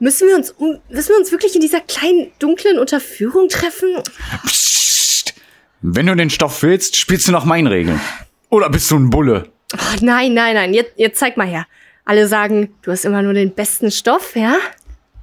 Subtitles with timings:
[0.00, 4.02] Müssen wir uns, um, müssen wir uns wirklich in dieser kleinen, dunklen Unterführung treffen?
[4.46, 5.34] Psst.
[5.82, 8.00] Wenn du den Stoff willst, spielst du nach meinen Regeln.
[8.48, 9.48] Oder bist du ein Bulle?
[9.74, 10.74] Oh, nein, nein, nein.
[10.74, 11.66] Jetzt, jetzt zeig mal her.
[12.06, 14.56] Alle sagen, du hast immer nur den besten Stoff, ja?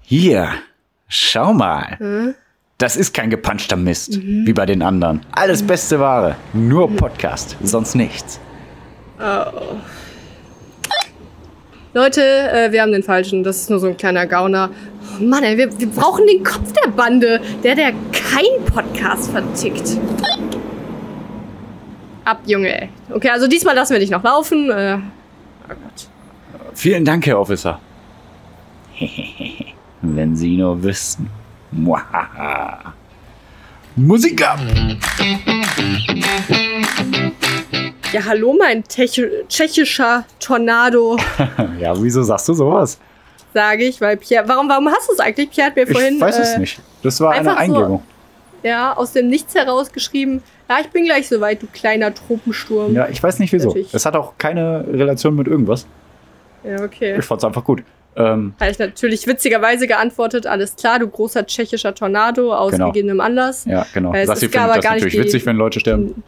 [0.04, 0.54] Hier,
[1.08, 2.36] schau mal.
[2.78, 5.26] Das ist kein gepanschter Mist, wie bei den anderen.
[5.32, 6.36] Alles beste Ware.
[6.54, 8.40] Nur Podcast, sonst nichts.
[11.94, 13.44] Leute, äh, wir haben den falschen.
[13.44, 14.70] Das ist nur so ein kleiner Gauner.
[15.20, 17.42] Oh Mann, ey, wir, wir brauchen den Kopf der Bande.
[17.64, 19.98] Der, der kein Podcast vertickt.
[22.26, 22.90] Ab, Junge, ey.
[23.10, 24.70] Okay, also diesmal lassen wir dich noch laufen.
[24.70, 26.08] Äh, oh Gott.
[26.74, 27.80] Vielen Dank, Herr Officer.
[30.02, 31.30] Wenn Sie nur wüssten.
[31.72, 32.94] Muahaha.
[33.96, 34.60] Musik ab!
[38.14, 41.18] Ja, hallo, mein tschechischer Tornado,
[41.80, 43.00] Ja, wieso sagst du sowas?
[43.54, 44.48] sage ich, weil Pierre.
[44.48, 45.50] Warum, warum hast du es eigentlich?
[45.50, 46.22] Pierre hat mir Ich vorhin.
[46.22, 46.80] weiß es äh, nicht.
[47.02, 48.04] Das war eine einfach so- Eingebung.
[48.62, 50.44] Ja, aus dem Nichts herausgeschrieben.
[50.70, 52.94] Ja, ich bin gleich soweit, du kleiner Tropensturm.
[52.94, 53.70] Ja, ich weiß nicht wieso.
[53.70, 53.94] Natürlich.
[53.94, 55.88] Es hat auch keine Relation mit irgendwas.
[56.64, 57.16] Ja, okay.
[57.18, 57.84] Ich fand's einfach gut.
[58.16, 62.88] Ähm, Habe ich natürlich witzigerweise geantwortet, alles klar, du großer tschechischer Tornado aus Genau.
[62.92, 63.66] gegebenem Anlass.
[63.66, 64.14] ja, genau.
[64.14, 66.24] Äh, es Sassi ist findet das gar nicht natürlich die- witzig, wenn Leute sterben.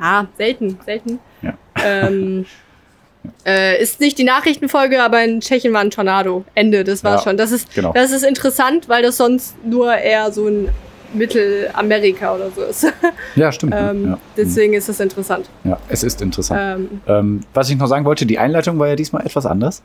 [0.00, 1.18] Ah, selten, selten.
[1.42, 1.54] Ja.
[1.84, 2.46] Ähm,
[3.46, 6.44] äh, ist nicht die Nachrichtenfolge, aber in Tschechien war ein Tornado.
[6.54, 7.36] Ende, das war's Ja, schon.
[7.36, 7.92] Das ist, genau.
[7.92, 10.68] das ist interessant, weil das sonst nur eher so ein
[11.12, 12.86] Mittelamerika oder so ist.
[13.36, 13.74] Ja, stimmt.
[13.76, 14.18] ähm, ja.
[14.36, 15.48] Deswegen ist es interessant.
[15.64, 16.60] ja, es ist interessant.
[16.62, 19.82] Ähm, Ähm, was ich noch sagen wollte, die Einleitung war ja diesmal etwas anders.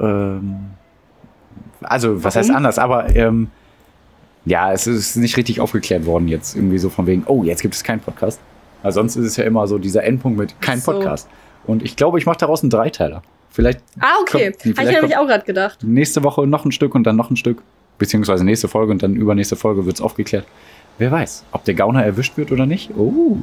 [0.00, 0.70] Ähm,
[1.82, 2.56] also, was heißt Warum?
[2.58, 2.78] anders?
[2.78, 3.48] Aber ähm,
[4.44, 6.54] ja, es ist nicht richtig aufgeklärt worden jetzt.
[6.56, 8.38] Irgendwie so von wegen, oh, jetzt gibt es keinen Podcast.
[8.86, 10.92] Weil sonst ist es ja immer so dieser Endpunkt mit kein So.
[10.92, 11.28] Podcast.
[11.66, 13.20] Und ich glaube, ich mache daraus einen Dreiteiler.
[13.50, 14.52] Vielleicht ah, okay.
[14.78, 15.82] Habe ich nämlich auch gerade gedacht.
[15.82, 17.62] nächste Woche noch ein Stück und dann noch ein Stück.
[17.98, 20.46] Beziehungsweise nächste Folge und dann übernächste Folge wird es aufgeklärt.
[20.98, 22.92] Wer weiß, ob der Gauner erwischt wird oder nicht.
[22.96, 23.38] Oh.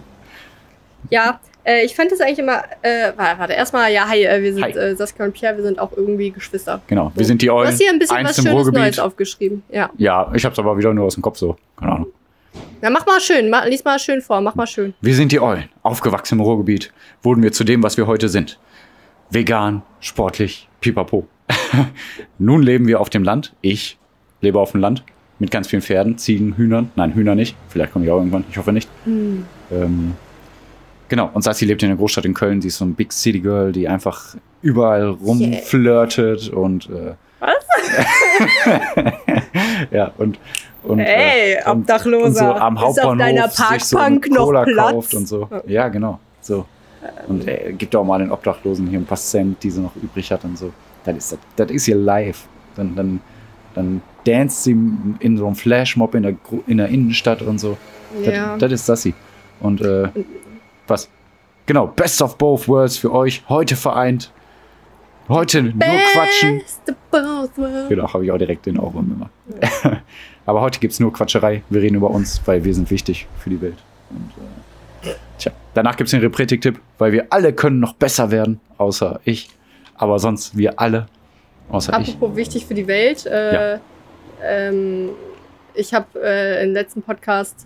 [1.10, 2.64] Ja, äh, ich fand das eigentlich immer.
[2.82, 4.72] Äh, warte, warte erstmal, ja, hi, äh, wir sind Hi.
[4.72, 6.82] äh, Saskia und Pierre, wir sind auch irgendwie Geschwister.
[6.88, 7.28] Genau, wir So.
[7.28, 7.68] sind die Du Eulen.
[7.68, 8.80] hast hier ein bisschen was Schönes Ruhrgebiet.
[8.80, 9.62] Neues aufgeschrieben.
[9.70, 9.90] Ja.
[9.98, 11.58] Ja, ich hab's aber wieder nur aus dem Kopf so.
[11.78, 12.08] Keine Ahnung.
[12.82, 14.94] Ja, mach mal schön, mach, lies mal schön vor, mach mal schön.
[15.02, 15.70] Wir sind die Eulen.
[15.84, 16.92] Aufgewachsen im Ruhrgebiet
[17.22, 18.60] wurden wir zu dem, was wir heute sind.
[19.30, 21.28] Vegan, sportlich, pipapo.
[22.38, 23.54] Nun leben wir auf dem Land.
[23.62, 23.98] Ich
[24.42, 25.04] lebe auf dem Land
[25.40, 26.92] mit ganz vielen Pferden, Ziegen, Hühnern.
[26.96, 27.56] Nein, Hühner nicht.
[27.70, 28.44] Vielleicht komme ich auch irgendwann.
[28.50, 28.90] Ich hoffe nicht.
[29.06, 30.14] Ähm,
[31.10, 31.30] genau.
[31.34, 32.62] Und Sassi lebt in der Großstadt in Köln.
[32.62, 37.14] Sie ist so ein Big City Girl, die einfach überall rumflirtet und äh,
[39.92, 40.40] ja und
[40.84, 42.26] und, Ey, und, Obdachloser.
[42.26, 45.48] und so am Ist auf deiner Hauptbahnhof sich so eine noch Cola kauft und so.
[45.68, 46.20] Ja, genau.
[46.42, 46.66] So.
[47.28, 50.32] Und äh, gibt auch mal den Obdachlosen hier ein paar Cent, die sie noch übrig
[50.32, 50.72] hat und so.
[51.06, 52.46] Das ist, das ist ihr Live.
[52.76, 53.22] Dann, dann,
[53.76, 54.72] dann danst sie
[55.20, 56.36] in so einem Flashmob in der,
[56.68, 57.78] in der Innenstadt und so.
[58.24, 58.58] Das, Ja.
[58.58, 59.14] das ist Sassi.
[59.60, 60.08] Und äh,
[60.88, 61.10] was?
[61.66, 63.44] Genau, Best of Both Worlds für euch.
[63.50, 64.32] Heute vereint.
[65.30, 65.74] Heute nur
[66.14, 66.62] quatschen.
[67.90, 70.02] Genau, habe ich auch direkt den Ohrwurm immer.
[70.46, 71.64] Aber heute gibt es nur Quatscherei.
[71.70, 73.78] Wir reden über uns, weil wir sind wichtig für die Welt.
[74.10, 78.60] Und, äh, tja, danach gibt es den Repretik-Tipp, weil wir alle können noch besser werden,
[78.78, 79.50] außer ich.
[79.96, 81.08] Aber sonst wir alle,
[81.70, 82.16] außer ich.
[82.16, 83.26] Apropos wichtig für die Welt.
[83.26, 83.80] Äh,
[84.44, 85.10] ähm,
[85.74, 87.66] ich habe äh, im letzten Podcast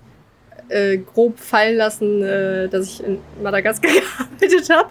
[0.70, 3.90] äh, grob fallen lassen, äh, dass ich in Madagaskar
[4.40, 4.90] gearbeitet habe.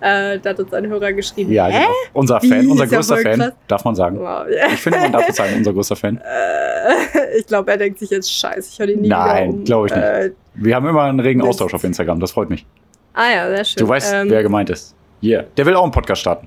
[0.00, 1.50] Äh, da hat uns ein Hörer geschrieben.
[1.52, 1.88] Ja, genau.
[2.12, 2.48] Unser Wie?
[2.48, 3.52] Fan, unser größter Fan, krass.
[3.68, 4.18] darf man sagen.
[4.20, 4.46] Wow.
[4.72, 6.20] Ich finde, man darf es sagen, unser größter Fan.
[6.84, 8.68] Äh, ich glaube, er denkt sich jetzt scheiße.
[8.70, 9.64] Ich höre den nie Nein, um.
[9.64, 10.04] glaub ich nicht.
[10.04, 11.40] Äh, Wir haben immer einen regen.
[11.40, 12.66] Austausch auf Instagram, das freut mich.
[13.14, 13.80] ah ja, sehr schön.
[13.80, 14.94] Du weißt, Ähm, wer gemeint ist.
[15.22, 15.44] Yeah.
[15.56, 16.46] Der will auch einen Podcast starten.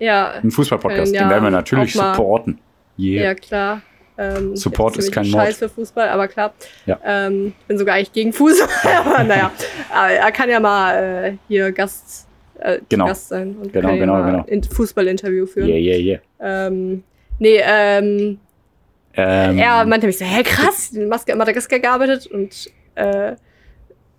[0.00, 1.14] Ja, Einen Fußball-Podcast.
[1.14, 2.58] Ja, Den werden wir natürlich supporten.
[2.98, 3.24] Yeah.
[3.26, 3.82] ja klar.
[4.16, 5.46] Ähm, Support ist kein ziemlich Mord.
[5.46, 6.52] Scheiß für Fußball, aber klar.
[6.86, 6.98] Ja.
[7.04, 8.68] Ähm, bin sogar eigentlich gegen Fußball,
[9.04, 9.50] aber naja.
[9.92, 10.94] Aber er kann ja mal
[11.32, 12.26] äh, hier Gast,
[12.60, 13.06] äh, Genau.
[13.06, 14.46] Gast sein und Genau, kann genau, ja mal genau.
[14.50, 15.68] ein Fußballinterview führen.
[15.68, 16.66] Yeah, yeah, yeah.
[16.68, 17.02] Ähm,
[17.40, 18.38] nee, ähm,
[19.16, 23.34] Ähm, er meinte mich so, hä, krass, in Mas- Madagaskar gearbeitet und äh,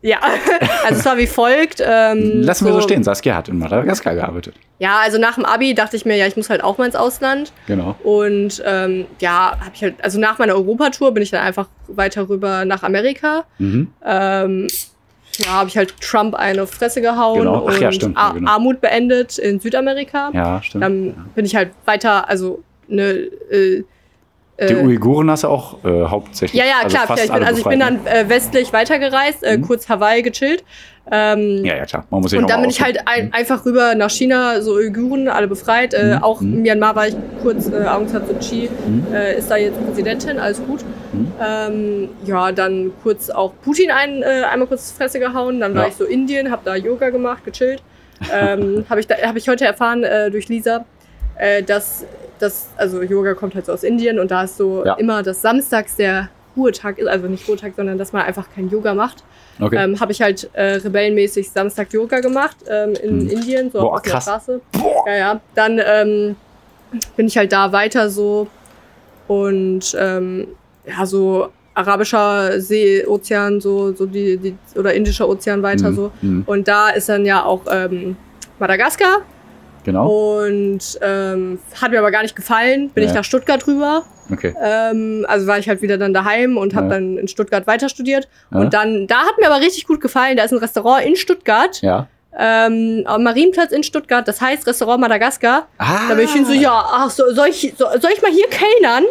[0.06, 0.20] ja,
[0.86, 1.82] also es war wie folgt.
[1.84, 3.04] Ähm, Lassen wir so stehen.
[3.04, 4.54] Saskia hat in Madagaskar gearbeitet.
[4.78, 6.96] Ja, also nach dem Abi dachte ich mir, ja, ich muss halt auch mal ins
[6.96, 7.52] Ausland.
[7.66, 7.96] Genau.
[8.04, 12.30] Und ähm, ja, habe ich halt, also nach meiner Europatour bin ich dann einfach weiter
[12.30, 13.46] rüber nach Amerika.
[13.58, 13.88] Mhm.
[14.06, 14.68] Ähm,
[15.40, 17.66] ja, habe ich halt Trump eine auf Fresse gehauen Genau.
[17.68, 18.52] Ach und ja, stimmt, Ar- genau.
[18.52, 20.30] Armut beendet in Südamerika.
[20.34, 20.84] Ja, stimmt.
[20.84, 23.12] Dann bin ich halt weiter, also ne,
[23.52, 23.84] äh,
[24.58, 26.60] Äh, Die Uiguren hast du auch äh, hauptsächlich.
[26.62, 27.08] ja, ja, also klar.
[27.08, 29.62] fast ich bin, also ich bin dann äh, westlich weitergereist, äh, Mhm.
[29.64, 30.64] kurz Hawaii gechillt.
[31.12, 31.64] Ähm?
[31.66, 32.06] Ja, ja, klar.
[32.10, 35.48] Man muss und dann bin ich halt ein, einfach rüber nach China, so Uiguren, alle
[35.48, 35.94] befreit.
[35.94, 36.24] Äh, Mhm.
[36.24, 36.54] auch Mhm.
[36.54, 38.70] in Myanmar war ich kurz, äh, Aung San Suu Kyi
[39.14, 40.84] äh, ist da jetzt Präsidentin, alles gut.
[41.14, 41.32] Mhm.
[41.46, 45.60] Ähm, ja, dann kurz auch Putin ein, äh, einmal kurz Fresse gehauen.
[45.60, 45.88] Dann war Ja.
[45.90, 47.84] ich so Indien, habe da Yoga gemacht, gechillt.
[48.34, 50.86] Ähm, habe ich, da- hab ich heute erfahren äh, durch Lisa,
[51.38, 52.06] äh, dass
[52.40, 54.94] das, also Yoga kommt halt so aus Indien und da ist so Ja.
[54.96, 58.94] immer, dass samstags der Ruhetag ist, also nicht Ruhetag, sondern dass man einfach kein Yoga
[58.94, 59.24] macht.
[59.60, 59.78] Okay.
[59.78, 63.28] Ähm, habe ich halt äh, rebellenmäßig Samstag Yoga gemacht ähm, in Hm.
[63.30, 64.24] Indien, so Boah, auf der krass.
[64.24, 64.62] Straße.
[65.08, 65.42] Ja, ja.
[65.56, 66.36] Dann ähm,
[67.16, 68.48] bin ich halt da weiter so
[69.28, 70.48] und ähm,
[70.86, 75.96] ja, so arabischer See, Ozean, so, so die, die oder indischer Ozean weiter Mhm.
[75.96, 76.12] so.
[76.22, 76.44] Mhm.
[76.46, 78.16] Und da ist dann ja auch ähm,
[78.60, 79.22] Madagaskar
[79.86, 80.42] Genau.
[80.44, 82.90] und ähm, hat mir aber gar nicht gefallen.
[82.90, 83.10] Bin Ja.
[83.10, 84.04] ich nach Stuttgart rüber.
[84.32, 84.54] Okay.
[84.62, 86.94] Ähm, also war ich halt wieder dann daheim und habe Ja.
[86.96, 88.28] dann in Stuttgart weiter studiert.
[88.52, 88.60] Ja.
[88.60, 90.36] Und dann, da hat mir aber richtig gut gefallen.
[90.38, 92.08] Da ist ein Restaurant in Stuttgart, Ja.
[92.38, 94.28] ähm, am Marienplatz in Stuttgart.
[94.28, 95.68] Das heißt Restaurant Madagaskar.
[95.78, 96.00] Ah.
[96.10, 98.48] Da bin ich hin so, ja, ach, so, soll, ich, so, soll ich mal hier
[98.50, 99.04] kellnern?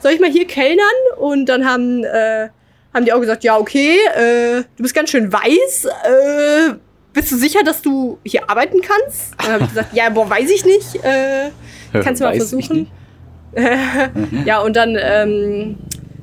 [0.00, 0.84] Soll ich mal hier kellnern?
[1.18, 2.48] Und dann haben, äh,
[2.94, 5.86] haben die auch gesagt, ja, okay, äh, du bist ganz schön weiß.
[5.86, 6.74] Äh,
[7.18, 9.34] bist du sicher, dass du hier arbeiten kannst?
[9.38, 10.94] Dann habe ich gesagt, ja, boah, weiß ich nicht.
[11.02, 11.50] Äh,
[11.92, 12.88] kannst du mal versuchen.
[14.44, 15.78] ja, und dann, ähm,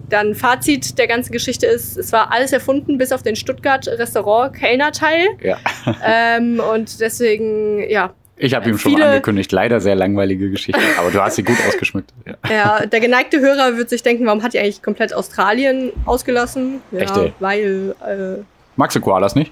[0.07, 5.27] dann Fazit der ganzen Geschichte ist, es war alles erfunden, bis auf den Stuttgart-Restaurant-Kellner-Teil.
[5.41, 5.57] Ja.
[6.05, 11.21] ähm, und deswegen, ja, Ich habe ihm schon angekündigt, leider sehr langweilige Geschichte, aber du
[11.21, 12.13] hast sie gut ausgeschmückt.
[12.25, 12.35] Ja.
[12.49, 16.81] ja, der geneigte Hörer wird sich denken, warum hat die eigentlich komplett Australien ausgelassen?
[16.91, 17.33] Ja, Echt, ey?
[17.39, 18.43] weil, äh,
[18.77, 19.51] Magst du Koalas nicht?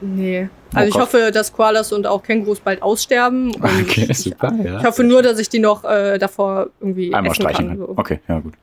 [0.00, 0.48] Nee.
[0.74, 1.02] Also ich Gott.
[1.02, 3.54] hoffe, dass Koalas und auch Kängurus bald aussterben.
[3.62, 4.78] Okay, ich, super, ja.
[4.78, 7.68] ich hoffe nur, dass ich die noch äh, davor irgendwie Einmal essen streichen.
[7.68, 7.78] kann.
[7.78, 7.92] So.
[7.96, 8.54] Okay, ja, gut.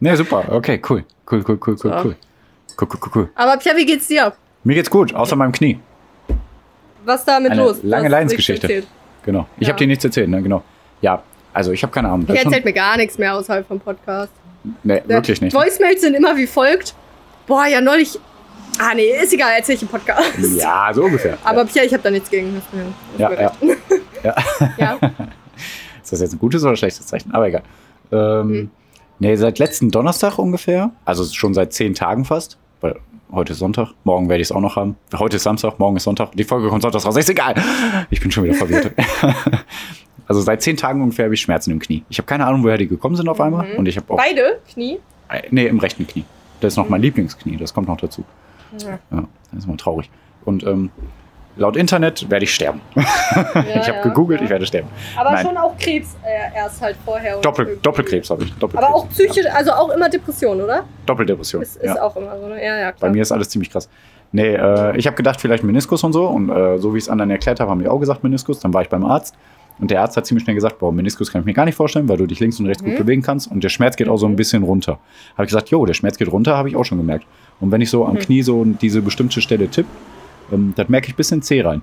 [0.00, 0.44] Ne, super.
[0.50, 1.04] Okay, cool.
[1.30, 1.88] Cool, cool, cool, cool, So.
[1.90, 2.16] cool.
[2.80, 3.28] Cool, cool, cool, cool.
[3.34, 4.32] Aber Pia, wie geht's dir?
[4.64, 5.78] Mir geht's gut, außer meinem Knie.
[7.04, 7.78] Was ist damit Eine los?
[7.82, 8.84] lange Leidensgeschichte.
[9.24, 9.46] Genau.
[9.58, 9.72] Ich Ja.
[9.72, 10.42] habe dir nichts erzählt, ne?
[10.42, 10.62] Genau.
[11.00, 11.22] Ja,
[11.52, 12.26] also ich habe keine Ahnung.
[12.26, 14.32] Schon, erzählt mir gar nichts mehr außerhalb vom Podcast.
[14.82, 15.54] nee, wirklich nicht.
[15.54, 16.94] Voicemails sind immer wie folgt.
[17.46, 18.18] Boah, ja, neulich.
[18.78, 20.22] Ah, nee, ist egal, erzähl ich im Podcast.
[20.56, 21.36] Ja, so ungefähr.
[21.44, 22.60] Aber Pia, ich habe da nichts gegen.
[23.18, 23.52] Ja, ja,
[24.22, 24.34] ja.
[24.78, 24.98] ja.
[26.02, 27.32] Ist das jetzt ein gutes oder schlechtes Zeichen?
[27.32, 27.62] Aber egal.
[28.12, 28.70] Ähm, Hm.
[29.20, 30.92] Nee, seit letzten Donnerstag ungefähr.
[31.04, 32.56] Also schon seit zehn Tagen fast.
[32.80, 32.96] Weil
[33.32, 33.88] heute ist Sonntag.
[34.04, 34.96] Morgen werde ich es auch noch haben.
[35.18, 36.30] Heute ist Samstag, morgen ist Sonntag.
[36.32, 37.16] Die Folge kommt sonntags raus.
[37.16, 37.56] Ist egal.
[38.10, 38.92] Ich bin schon wieder verwirrt.
[40.28, 42.04] also seit zehn Tagen ungefähr habe ich Schmerzen im Knie.
[42.08, 43.66] Ich habe keine Ahnung, woher die gekommen sind auf einmal.
[43.66, 43.78] Mhm.
[43.78, 44.16] Und ich habe auch.
[44.16, 44.98] Beide Knie.
[45.28, 46.24] Äh, Nee, im rechten Knie.
[46.60, 47.56] Das ist noch mein Lieblingsknie.
[47.56, 48.24] Das kommt noch dazu.
[48.78, 48.98] Ja.
[49.10, 50.10] Ja, das ist mal traurig.
[50.44, 50.90] Und ähm,
[51.56, 52.80] laut Internet werde ich sterben.
[52.94, 54.44] Ja, ich habe ja, gegoogelt, ja.
[54.44, 54.88] ich werde sterben.
[55.16, 55.46] Aber Nein.
[55.46, 57.38] schon auch Krebs äh, erst halt vorher.
[57.38, 58.52] Doppel, Doppelkrebs habe ich.
[58.54, 58.86] Doppelkrebs.
[58.86, 60.84] Aber auch psychisch, also auch immer Depression, oder?
[61.06, 61.62] Doppeldepression.
[61.62, 62.64] Ist, ist auch immer so, ne?
[62.64, 63.10] Ja, ja, Bei klar.
[63.10, 63.88] mir ist alles ziemlich krass.
[64.30, 66.26] Nee, äh, ich habe gedacht, vielleicht Meniskus und so.
[66.26, 68.60] Und äh, so wie ich es anderen erklärt habe, haben die auch gesagt Meniskus.
[68.60, 69.34] Dann war ich beim Arzt.
[69.80, 72.08] Und der Arzt hat ziemlich schnell gesagt, boah, Meniskus kann ich mir gar nicht vorstellen,
[72.08, 72.88] weil du dich links und rechts Mhm.
[72.90, 73.50] gut bewegen kannst.
[73.50, 74.36] Und der Schmerz geht auch so ein Mhm.
[74.36, 74.98] bisschen runter.
[75.34, 77.26] Habe ich gesagt, jo, der Schmerz geht runter, habe ich auch schon gemerkt.
[77.60, 78.18] Und wenn ich so am Mhm.
[78.18, 79.86] Knie so diese bestimmte Stelle tipp,
[80.52, 81.82] ähm, das merke ich bis in C rein.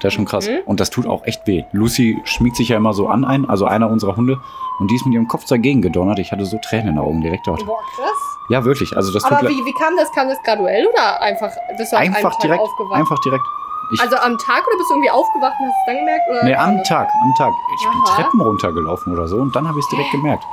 [0.00, 0.48] Das ist schon krass.
[0.48, 0.58] Mhm.
[0.66, 1.62] Und das tut auch echt weh.
[1.72, 4.38] Lucy schmiegt sich ja immer so an ein, also einer unserer Hunde.
[4.78, 6.18] Und die ist mit ihrem Kopf dagegen gedonnert.
[6.18, 7.64] Ich hatte so Tränen in den Augen direkt dort.
[7.64, 8.10] Boah, krass.
[8.50, 8.94] Ja, wirklich.
[8.94, 10.12] Also das Aber wie, wie kam das?
[10.12, 12.60] Kam das graduell oder einfach an einem einfach direkt,
[12.92, 13.44] einfach direkt.
[13.92, 16.22] Ich, also am Tag oder bist du irgendwie aufgewacht und hast es dann gemerkt?
[16.30, 16.88] Oder nee, am das?
[16.88, 17.52] Tag, am Tag.
[17.78, 18.16] Ich bin Aha.
[18.22, 20.44] Treppen runtergelaufen oder so und dann habe ich es direkt gemerkt.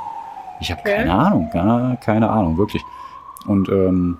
[0.60, 0.96] Ich habe Okay.
[0.98, 2.84] keine Ahnung, gar keine Ahnung, wirklich.
[3.46, 4.18] Und ähm,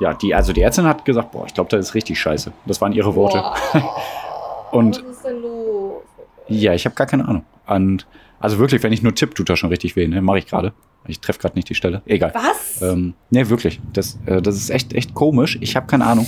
[0.00, 2.52] ja, die, also die Ärztin hat gesagt, boah, ich glaube, das ist richtig scheiße.
[2.66, 3.38] Das waren ihre Worte.
[3.72, 3.94] Boah.
[4.72, 6.02] Und- Was ist denn los?
[6.48, 7.44] Ja, ich habe gar keine Ahnung.
[7.66, 8.06] Und
[8.40, 10.06] also wirklich, wenn ich nur tipp, tut das schon richtig weh.
[10.08, 10.20] Ne?
[10.20, 10.72] Mache ich gerade.
[11.06, 12.02] Ich treffe gerade nicht die Stelle.
[12.06, 12.32] Egal.
[12.34, 12.82] Was?
[12.82, 13.80] Ähm, nee, wirklich.
[13.92, 15.58] Das, äh, das ist echt, echt komisch.
[15.60, 16.26] Ich habe keine Ahnung.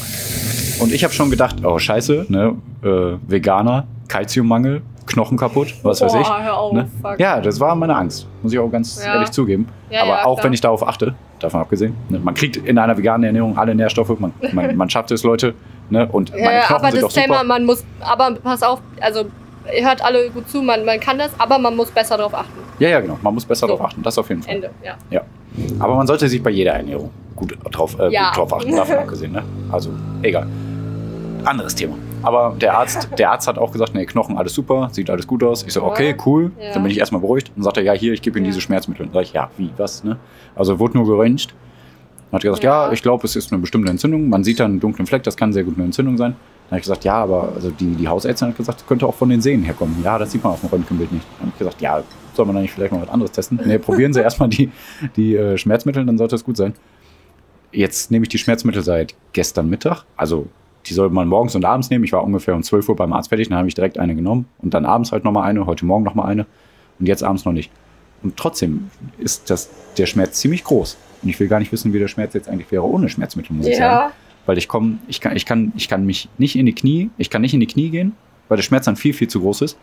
[0.80, 2.54] Und ich habe schon gedacht, oh scheiße, ne?
[2.83, 6.28] Äh, Veganer, Kalziummangel, Knochen kaputt, was weiß Boah, ich.
[6.45, 6.88] hör auf, Ne?
[7.00, 7.18] fuck.
[7.21, 8.26] Ja, das war meine Angst.
[8.42, 9.14] Muss ich auch ganz Ja.
[9.14, 9.68] ehrlich zugeben.
[9.88, 10.45] Ja, Aber ja, auch klar.
[10.47, 12.18] wenn ich darauf achte, davon abgesehen, ne?
[12.18, 15.54] man kriegt in einer veganen Ernährung alle Nährstoffe, man, man, man schafft es, Leute.
[15.90, 16.09] Ne?
[16.11, 17.26] Und Ja, meine ja, Knochen aber sind das super.
[17.26, 19.26] Thema, man muss, aber pass auf, also
[19.64, 22.52] hört alle gut zu, man, man kann das, aber man muss besser darauf achten.
[22.80, 23.16] Ja, ja, genau.
[23.23, 23.75] Man muss besser So.
[23.75, 24.02] darauf achten.
[24.02, 24.54] Das auf jeden Fall.
[24.56, 24.71] Ende,
[25.11, 25.21] ja.
[25.78, 28.28] Aber man sollte sich bei jeder Ernährung gut drauf, äh, Ja.
[28.30, 29.33] gut drauf achten, davon abgesehen.
[29.33, 29.42] Ne?
[29.71, 29.90] Also,
[30.23, 30.47] egal.
[31.47, 31.97] Anderes Thema.
[32.23, 35.43] Aber der Arzt, der Arzt hat auch gesagt, nee, Knochen, alles super, sieht alles gut
[35.45, 35.62] aus.
[35.62, 36.50] Ich so, okay, cool.
[36.61, 36.73] Ja.
[36.75, 37.53] Dann bin ich erstmal beruhigt.
[37.55, 39.07] Dann sagt er, ja, hier, ich gebe Ihnen diese Schmerzmittel.
[39.07, 40.19] Dann sag ich, ja, wie, was, ne?
[40.55, 41.55] Also wurde nur geröntgt.
[42.31, 42.93] Dann hat er gesagt, ja, Ja.
[42.93, 44.29] ich glaube, es ist eine bestimmte Entzündung.
[44.29, 46.33] Man sieht da einen dunklen Fleck, das kann sehr gut eine Entzündung sein.
[46.33, 49.15] Dann habe ich gesagt, ja, aber also die, die Hausärztin hat gesagt, das könnte auch
[49.15, 50.03] von den Sehnen herkommen.
[50.03, 51.25] Ja, das sieht man auf dem Röntgenbild nicht.
[51.38, 52.03] Dann habe ich gesagt, ja,
[52.35, 53.61] soll man eigentlich vielleicht mal was anderes testen?
[53.65, 54.73] Nee, probieren Sie erstmal die,
[55.15, 56.75] die äh, Schmerzmittel, dann sollte es gut sein.
[57.71, 60.03] Jetzt nehme ich die Schmerzmittel seit gestern Mittag.
[60.17, 60.47] Also
[60.88, 62.05] die soll man morgens und abends nehmen.
[62.05, 64.47] Ich war ungefähr um 12 Uhr beim Arzt fertig, dann habe ich direkt eine genommen
[64.59, 66.47] und dann abends halt nochmal eine, heute Morgen nochmal eine
[66.99, 67.71] und jetzt abends noch nicht.
[68.23, 70.97] Und trotzdem ist das, der Schmerz ziemlich groß.
[71.23, 73.66] Und ich will gar nicht wissen, wie der Schmerz jetzt eigentlich wäre ohne Schmerzmittel, muss
[73.66, 74.09] ich sagen.
[74.09, 74.12] Ja.
[74.47, 77.31] Weil ich komme, ich kann, ich kann, ich kann mich nicht in die Knie, ich
[77.31, 78.12] kann nicht in die Knie gehen,
[78.49, 79.78] weil der Schmerz dann viel, viel zu groß ist.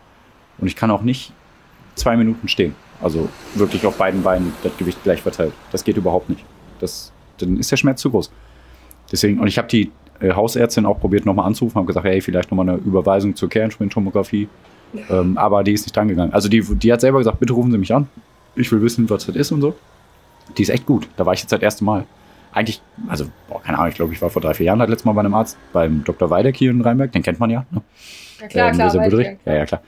[0.58, 1.32] Und ich kann auch nicht
[1.94, 2.74] zwei Minuten stehen.
[3.02, 5.52] Also wirklich auf beiden Beinen das Gewicht gleich verteilt.
[5.72, 6.44] Das geht überhaupt nicht.
[6.80, 8.30] Das, dann ist der Schmerz zu groß.
[9.12, 9.90] Deswegen, und ich habe die
[10.20, 14.48] äh, Hausärztin auch probiert, nochmal anzurufen, habe gesagt, hey, vielleicht nochmal eine Überweisung zur Kernspintomographie.
[15.10, 16.32] Ähm, aber die ist nicht drangegangen.
[16.32, 18.08] Also die, die hat selber gesagt, bitte rufen Sie mich an.
[18.54, 19.74] Ich will wissen, was das ist und so.
[20.56, 21.08] Die ist echt gut.
[21.16, 22.04] Da war ich jetzt das erste Mal.
[22.52, 25.08] Eigentlich, also, boah, keine Ahnung, ich glaube, ich war vor drei, vier Jahren das letzte
[25.08, 26.30] Mal bei einem Arzt, beim Dr.
[26.30, 27.66] Weideck hier in Rheinberg, den kennt man ja.
[27.72, 27.82] Ne?
[28.40, 28.76] Ja, klar, Ähm,
[29.10, 29.20] klar.
[29.20, 29.36] ich.
[29.44, 29.82] Ja, ja, klar.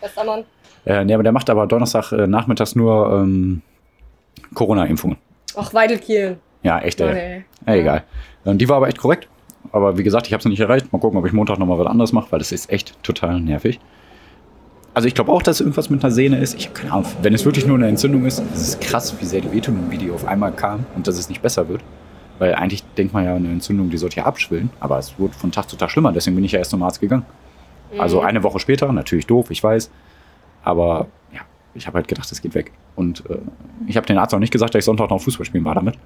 [0.85, 3.63] Äh, nee, aber der macht aber Donnerstag äh, nachmittags nur ähm,
[4.55, 5.17] Corona-Impfungen.
[5.57, 6.39] Ach, Weidelkiel.
[6.63, 7.15] Ja, echt, ey.
[7.15, 7.45] ey.
[7.67, 8.05] Ja, egal.
[8.45, 9.29] Und die war aber echt korrekt.
[9.73, 10.93] Aber wie gesagt, ich habe sie nicht erreicht.
[10.93, 13.79] Mal gucken, ob ich Montag nochmal was anderes mache, weil das ist echt total nervig.
[14.95, 16.55] Also ich glaube auch, dass irgendwas mit einer Sehne ist.
[16.55, 17.07] Ich habe keine Ahnung.
[17.21, 19.99] Wenn es wirklich nur eine Entzündung ist, es ist krass, wie sehr die wehtun wie
[19.99, 21.83] die auf einmal kam und dass es nicht besser wird.
[22.39, 24.71] Weil eigentlich denkt man ja, eine Entzündung, die sollte ja abschwillen.
[24.81, 26.13] Aber es wurde von Tag zu Tag schlimmer.
[26.13, 27.27] Deswegen bin ich ja erst zum Arzt gegangen.
[27.99, 28.27] Also Mhm.
[28.27, 29.91] eine Woche später, natürlich doof, ich weiß.
[30.65, 31.41] Aber ja,
[31.75, 32.73] ich habe halt gedacht, es geht weg.
[32.95, 33.39] Und äh,
[33.87, 35.97] ich habe den Arzt auch nicht gesagt, dass ich Sonntag noch Fußball spielen war damit.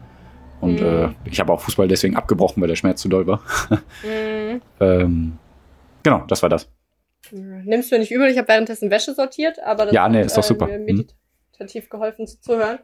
[0.61, 0.87] Und Mhm.
[0.87, 3.41] äh, ich habe auch Fußball deswegen abgebrochen, weil der Schmerz zu doll war.
[4.05, 4.61] Mhm.
[4.81, 5.39] ähm,
[6.03, 6.69] genau, das war das.
[7.33, 10.37] Nimmst du nicht übel, ich habe währenddessen Wäsche sortiert, aber das Ja, nee, hat, ist
[10.37, 10.67] doch super.
[10.67, 10.85] mir Hm.
[10.87, 12.79] meditativ geholfen zuzuhören.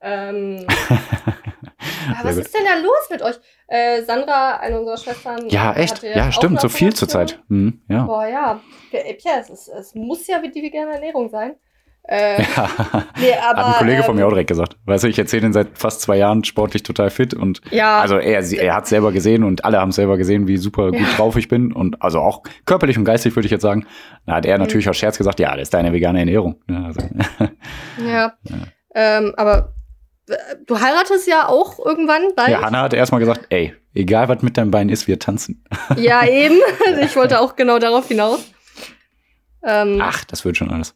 [0.00, 0.64] Ähm,
[2.22, 2.44] was gut.
[2.44, 3.36] ist denn da los mit euch?
[3.66, 5.48] Äh, Sandra, eine unserer Schwestern.
[5.48, 6.02] Ja, echt.
[6.02, 6.60] Ja, stimmt.
[6.60, 7.42] So viel zurzeit.
[7.48, 8.04] Mhm, ja.
[8.04, 8.60] Boah, ja.
[8.92, 11.56] Ja, Pierre, es, ist, es muss ja die vegane Ernährung sein.
[12.10, 12.70] Äh, ja.
[13.20, 14.76] nee, aber, Hat ein Kollege von ähm, mir auch direkt gesagt.
[14.86, 18.16] Weißt du, ich erzähle ihn seit fast zwei Jahren sportlich total fit und Ja, also
[18.16, 21.16] er, er hat selber gesehen und alle haben selber gesehen, wie super gut Ja.
[21.16, 23.86] drauf ich bin und also auch körperlich und geistig würde ich jetzt sagen.
[24.24, 24.62] Da hat er Mhm.
[24.64, 26.62] natürlich aus Scherz gesagt, ja, das ist deine vegane Ernährung.
[26.70, 27.00] Ja, also,
[28.06, 28.32] ja.
[28.94, 29.74] Ähm, aber
[30.30, 30.34] äh,
[30.66, 32.48] du heiratest ja auch irgendwann bald.
[32.48, 35.62] ja, Hanna hat erstmal gesagt, ey, egal was mit deinem Bein ist, wir tanzen.
[35.96, 36.58] Ja, eben.
[37.04, 38.50] Ich wollte auch genau darauf hinaus.
[39.62, 40.94] Ähm, Ach, das wird schon alles.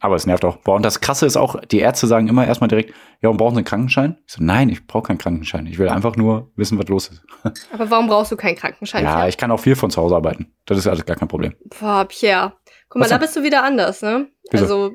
[0.00, 0.58] Aber es nervt auch.
[0.58, 3.54] Boah, und das Krasse ist auch, die Ärzte sagen immer erstmal direkt, ja, und brauchen
[3.54, 4.16] Sie einen Krankenschein?
[4.26, 5.66] Ich so, nein, ich brauche keinen Krankenschein.
[5.66, 7.22] Ich will einfach nur wissen, was los ist.
[7.72, 9.04] aber warum brauchst du keinen Krankenschein?
[9.04, 10.52] Ja, ich kann auch viel von zu Hause arbeiten.
[10.66, 11.54] Das ist alles gar kein Problem.
[11.80, 12.52] Boah, Pierre.
[12.88, 14.28] Guck mal, Was da bist du wieder anders, ne?
[14.50, 14.64] Wieso?
[14.64, 14.94] Also,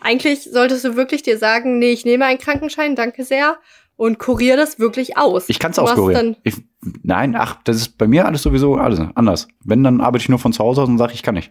[0.00, 3.58] eigentlich solltest du wirklich dir sagen, nee, ich nehme einen Krankenschein, danke sehr,
[3.96, 5.48] und kurier das wirklich aus.
[5.48, 6.36] Ich kann es auskurieren.
[6.44, 6.54] Ich,
[7.02, 9.48] nein, ach, das ist bei mir alles sowieso alles anders.
[9.64, 11.50] Wenn, dann arbeite ich nur von zu Hause aus und sage, ich kann nicht.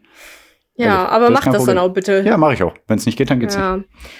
[0.77, 2.21] Ja, Ehrlich, aber das mach das dann auch bitte.
[2.25, 2.73] Ja, mache ich auch.
[2.87, 3.63] Wenn es nicht geht, dann geht's nicht.
[3.63, 3.79] Ja.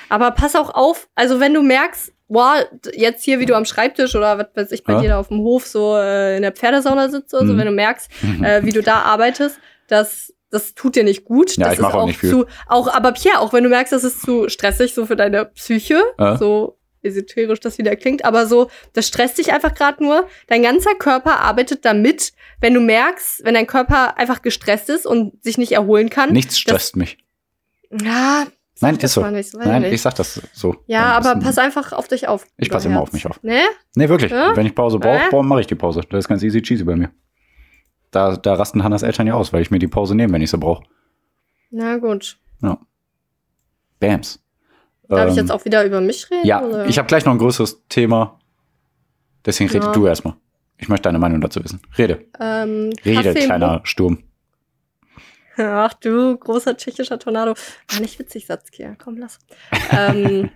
[0.10, 2.56] Aber pass auch auf, also wenn du merkst, boah,
[2.94, 5.02] jetzt hier, wie du am Schreibtisch oder was weiß ich, bei Ja.
[5.02, 7.58] dir da auf dem Hof so äh, in der Pferdesauna sitzt oder so, Mhm.
[7.58, 8.10] wenn du merkst,
[8.44, 9.60] äh, wie du da arbeitest,
[9.90, 11.58] das, das tut dir nicht gut.
[11.58, 12.30] Ja, das ich mach ist auch nicht viel.
[12.30, 15.46] Zu, auch, aber Pierre, auch wenn du merkst, das ist zu stressig so für deine
[15.46, 16.38] Psyche, Ja.
[16.38, 20.28] so esoterisch das wieder klingt, aber so, das stresst dich einfach gerade nur.
[20.48, 25.42] Dein ganzer Körper arbeitet damit, wenn du merkst, wenn dein Körper einfach gestresst ist und
[25.44, 26.32] sich nicht erholen kann.
[26.34, 27.18] Nichts stresst mich.
[28.02, 28.48] Ja,
[28.82, 29.26] Nein, ist so.
[29.26, 29.94] nicht, Nein, nicht.
[29.94, 30.76] ich sag das so.
[30.88, 32.46] Ja, aber pass einfach auf dich auf.
[32.58, 33.42] Ich passe immer auf mich auf.
[33.42, 33.62] Ne?
[33.96, 34.32] Nee, wirklich.
[34.32, 34.54] Ja?
[34.56, 35.30] Wenn ich Pause Äh?
[35.30, 36.02] brauche, mache ich die Pause.
[36.10, 37.10] Das ist ganz easy cheesy bei mir.
[38.12, 40.52] Da, da rasten Hannas Eltern ja aus, weil ich mir die Pause nehme, wenn ich
[40.52, 40.84] sie brauche.
[41.72, 42.38] Na gut.
[44.00, 44.40] Bams.
[45.10, 46.46] Darf ich Ähm, jetzt auch wieder über mich reden?
[46.46, 46.86] Ja, oder?
[46.88, 48.40] ich habe gleich noch ein größeres Thema.
[49.46, 49.92] Deswegen rede Ja.
[49.92, 50.36] du erstmal.
[50.78, 51.82] Ich möchte deine Meinung dazu wissen.
[51.98, 52.26] Rede.
[52.40, 54.20] ähm, Rede, Kaffee- kleiner Sturm.
[55.58, 57.54] Ach du, großer tschechischer Tornado.
[57.92, 58.98] War nicht witzig, Satzkier.
[59.02, 59.40] Komm, lass.
[59.92, 60.50] ähm,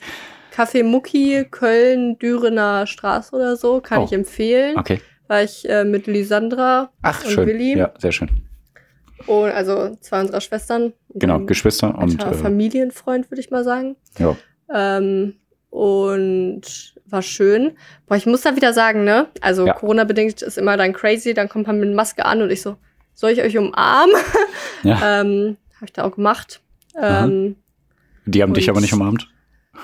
[0.54, 4.04] Café Mucki, Köln, Dürener Straße oder so, kann Oh.
[4.06, 4.76] ich empfehlen.
[4.76, 5.00] Okay.
[5.28, 7.46] War ich äh, mit Lisandra Ach, Und schön.
[7.46, 7.78] Willi?
[7.78, 8.28] Ja, sehr schön.
[9.26, 10.92] Und also zwei unserer Schwestern.
[11.14, 13.96] Genau, Geschwister und äh, Familienfreund, würde ich mal sagen.
[14.18, 14.36] ja.
[14.72, 15.34] Ähm,
[15.70, 17.72] und war schön.
[18.06, 19.28] Boah, ich muss da wieder sagen, ne?
[19.40, 19.72] Also Ja.
[19.74, 22.76] Corona-bedingt ist immer dann crazy, dann kommt man mit Maske an und ich so,
[23.14, 24.14] soll ich euch umarmen?
[24.82, 25.20] Ja.
[25.20, 26.60] ähm, Habe ich da auch gemacht.
[26.98, 27.56] Ähm,
[28.24, 29.28] Die haben dich aber nicht umarmt.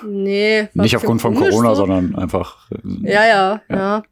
[0.05, 0.69] nee.
[0.75, 1.85] Nicht aufgrund von Corona, so.
[1.87, 2.71] sondern einfach.
[2.71, 2.79] äh,
[3.13, 3.77] Ja, ja, Ja.
[3.77, 4.03] ja.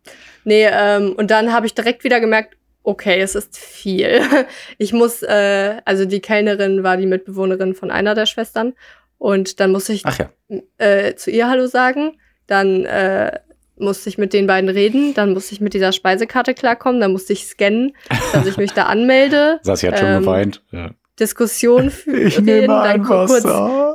[0.44, 4.20] Nee, ähm, und dann habe ich direkt wieder gemerkt, okay, es ist viel.
[4.78, 8.74] Ich muss, äh, also die Kellnerin war die Mitbewohnerin von einer der Schwestern.
[9.18, 10.30] Und dann musste ich Ach ja.
[10.78, 12.18] äh, zu ihr Hallo sagen.
[12.46, 13.40] Dann äh,
[13.76, 15.14] musste ich mit den beiden reden.
[15.14, 17.00] Dann musste ich mit dieser Speisekarte klarkommen.
[17.00, 17.96] Dann musste ich scannen,
[18.32, 19.60] dass ich mich da anmelde.
[19.62, 20.62] Sassi hat schon Ähm, geweint.
[20.70, 20.90] Ja.
[21.18, 23.44] Diskussion führen, dann kurz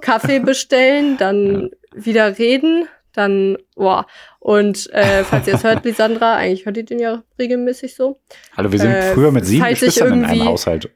[0.01, 2.05] Kaffee bestellen, dann ja.
[2.05, 4.05] wieder reden, dann, boah.
[4.39, 8.19] Und äh, falls ihr es hört, Lisandra, eigentlich hört ihr den ja regelmäßig so.
[8.55, 10.89] Hallo, wir sind äh, früher mit sieben Geschwistern in einem Haushalt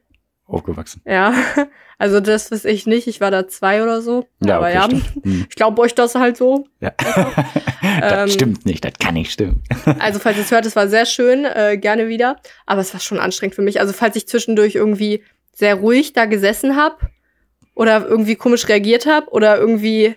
[0.46, 1.02] aufgewachsen.
[1.04, 1.34] Ja,
[1.98, 3.06] also das weiß ich nicht.
[3.06, 4.26] Ich war da zwei oder so.
[4.44, 4.88] Ja, aber okay, ja,
[5.22, 5.46] hm.
[5.48, 6.66] ich glaube euch das halt so.
[6.80, 6.92] Ja.
[8.00, 9.62] das ähm, stimmt nicht, das kann nicht stimmen.
[9.98, 12.36] also falls ihr es hört, es war sehr schön, äh, gerne wieder.
[12.66, 13.80] Aber es war schon anstrengend für mich.
[13.80, 16.96] Also falls ich zwischendurch irgendwie sehr ruhig da gesessen habe
[17.74, 20.16] oder irgendwie komisch reagiert habe oder irgendwie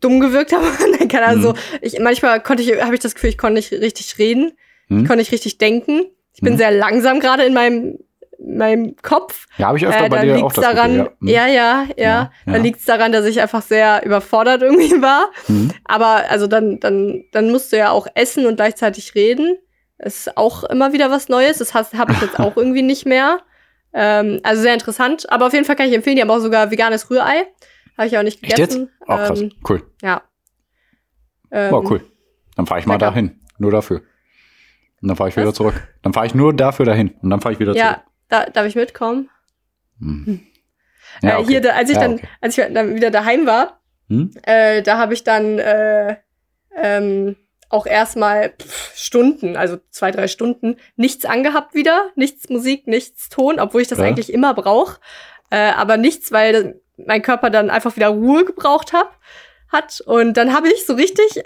[0.00, 0.66] dumm gewirkt habe,
[0.98, 1.78] dann kann also mhm.
[1.80, 4.52] ich manchmal konnte ich habe ich das Gefühl, ich konnte nicht richtig reden,
[4.88, 5.02] mhm.
[5.02, 6.02] ich konnte nicht richtig denken.
[6.34, 6.58] Ich bin mhm.
[6.58, 7.98] sehr langsam gerade in meinem
[8.38, 9.46] meinem Kopf.
[9.56, 11.46] Ja, habe ich öfter äh, bei dir auch das daran, Gefühl, ja.
[11.46, 11.82] ja, ja, ja.
[11.96, 12.52] ja, ja.
[12.52, 15.30] Dann liegt's daran, dass ich einfach sehr überfordert irgendwie war.
[15.48, 15.72] Mhm.
[15.84, 19.58] Aber also dann, dann, dann musst du ja auch essen und gleichzeitig reden.
[19.98, 21.58] Das ist auch immer wieder was Neues.
[21.58, 23.40] Das habe ich jetzt auch irgendwie nicht mehr.
[23.92, 25.30] Ähm, also sehr interessant.
[25.30, 27.46] Aber auf jeden Fall kann ich empfehlen, die haben auch sogar veganes Rührei.
[27.98, 28.84] Habe ich auch nicht gegessen.
[28.84, 29.08] Echt?
[29.08, 29.40] Oh, krass.
[29.40, 29.82] Ähm, cool.
[30.02, 30.22] Ja.
[31.50, 32.04] Ähm, oh, cool.
[32.56, 33.06] Dann fahre ich mal lecker.
[33.06, 33.40] dahin.
[33.58, 34.02] Nur dafür.
[35.02, 35.54] Und dann fahre ich wieder Was?
[35.54, 35.74] zurück.
[36.02, 37.10] Dann fahre ich nur dafür dahin.
[37.20, 38.06] Und dann fahre ich wieder ja, zurück.
[38.28, 39.28] Da, darf ich mitkommen?
[39.98, 40.26] Hm.
[40.26, 40.40] hm.
[41.22, 41.42] Ja, okay.
[41.42, 42.28] äh, hier, da, als ich ja, dann, okay.
[42.40, 44.30] als ich dann wieder daheim war, hm?
[44.42, 46.16] äh, da habe ich dann äh,
[46.76, 47.36] ähm,
[47.70, 48.54] auch erstmal
[48.94, 53.98] Stunden, also zwei, drei Stunden, nichts angehabt wieder, nichts Musik, nichts Ton, obwohl ich das
[53.98, 54.04] ja.
[54.04, 55.00] eigentlich immer brauche.
[55.50, 59.16] Äh, aber nichts, weil mein Körper dann einfach wieder Ruhe gebraucht hab,
[59.70, 60.00] hat.
[60.06, 61.42] Und dann habe ich so richtig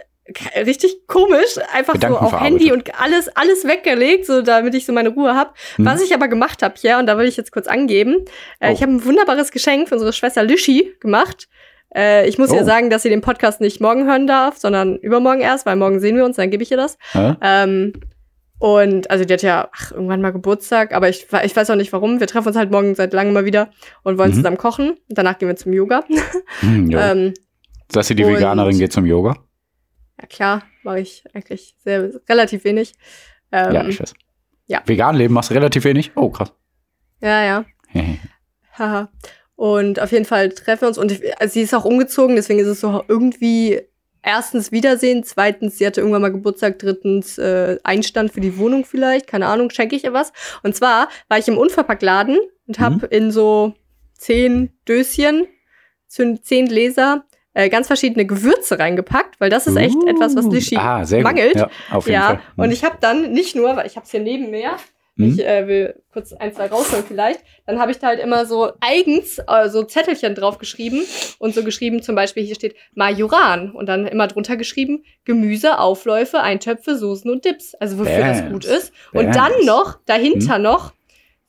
[0.54, 4.92] richtig komisch, einfach Gedanken so auf Handy und alles, alles weggelegt, so damit ich so
[4.92, 5.50] meine Ruhe habe.
[5.76, 5.86] Mhm.
[5.86, 8.24] Was ich aber gemacht habe hier, und da will ich jetzt kurz angeben,
[8.60, 8.72] äh, oh.
[8.72, 11.48] ich habe ein wunderbares Geschenk für unsere Schwester Lüschi gemacht.
[11.94, 12.54] Äh, ich muss oh.
[12.54, 15.98] ihr sagen, dass sie den Podcast nicht morgen hören darf, sondern übermorgen erst, weil morgen
[15.98, 16.98] sehen wir uns, dann gebe ich ihr das.
[17.14, 17.92] Ähm,
[18.62, 21.92] und also die hat ja ach, irgendwann mal Geburtstag, aber ich, ich weiß auch nicht
[21.92, 22.20] warum.
[22.20, 23.72] Wir treffen uns halt morgen seit langem mal wieder
[24.04, 24.36] und wollen mhm.
[24.36, 24.98] zusammen kochen.
[25.08, 26.04] Danach gehen wir zum Yoga.
[26.62, 27.34] Mhm, ähm,
[27.88, 29.34] Dass sie die Veganerin geht zum Yoga?
[30.20, 32.92] Ja klar, mache ich eigentlich sehr relativ wenig.
[33.50, 34.14] Ähm, ja, ich weiß.
[34.68, 34.80] Ja.
[34.86, 36.12] Vegan leben machst du relativ wenig?
[36.14, 36.52] Oh, krass.
[37.20, 37.64] Ja, ja.
[38.78, 39.10] Haha.
[39.56, 40.98] und auf jeden Fall treffen wir uns.
[40.98, 43.80] Und ich, also sie ist auch umgezogen, deswegen ist es so irgendwie
[44.22, 49.26] erstens Wiedersehen, zweitens, sie hatte irgendwann mal Geburtstag, drittens äh, Einstand für die Wohnung vielleicht,
[49.26, 50.32] keine Ahnung, schenke ich ihr was.
[50.62, 53.08] Und zwar war ich im Unverpacktladen und habe mhm.
[53.10, 53.74] in so
[54.14, 55.46] zehn Döschen,
[56.08, 60.76] zehn Gläser äh, ganz verschiedene Gewürze reingepackt, weil das ist echt uh, etwas, was Lischi
[60.76, 61.56] ah, mangelt.
[61.56, 62.26] Ja, auf jeden ja.
[62.26, 62.40] Fall.
[62.56, 62.64] Mhm.
[62.64, 64.76] und ich habe dann nicht nur, weil ich habe es hier neben mir,
[65.22, 65.32] mhm.
[65.32, 68.72] ich äh, will kurz ein, zwei rausholen vielleicht, dann habe ich da halt immer so
[68.80, 71.02] eigens äh, so Zettelchen drauf geschrieben
[71.38, 76.40] und so geschrieben, zum Beispiel hier steht Majoran und dann immer drunter geschrieben Gemüse, Aufläufe,
[76.40, 78.40] Eintöpfe, Soßen und Dips, also wofür Bams.
[78.40, 78.92] das gut ist.
[79.12, 79.36] Und Bams.
[79.36, 80.64] dann noch, dahinter mhm.
[80.64, 80.92] noch,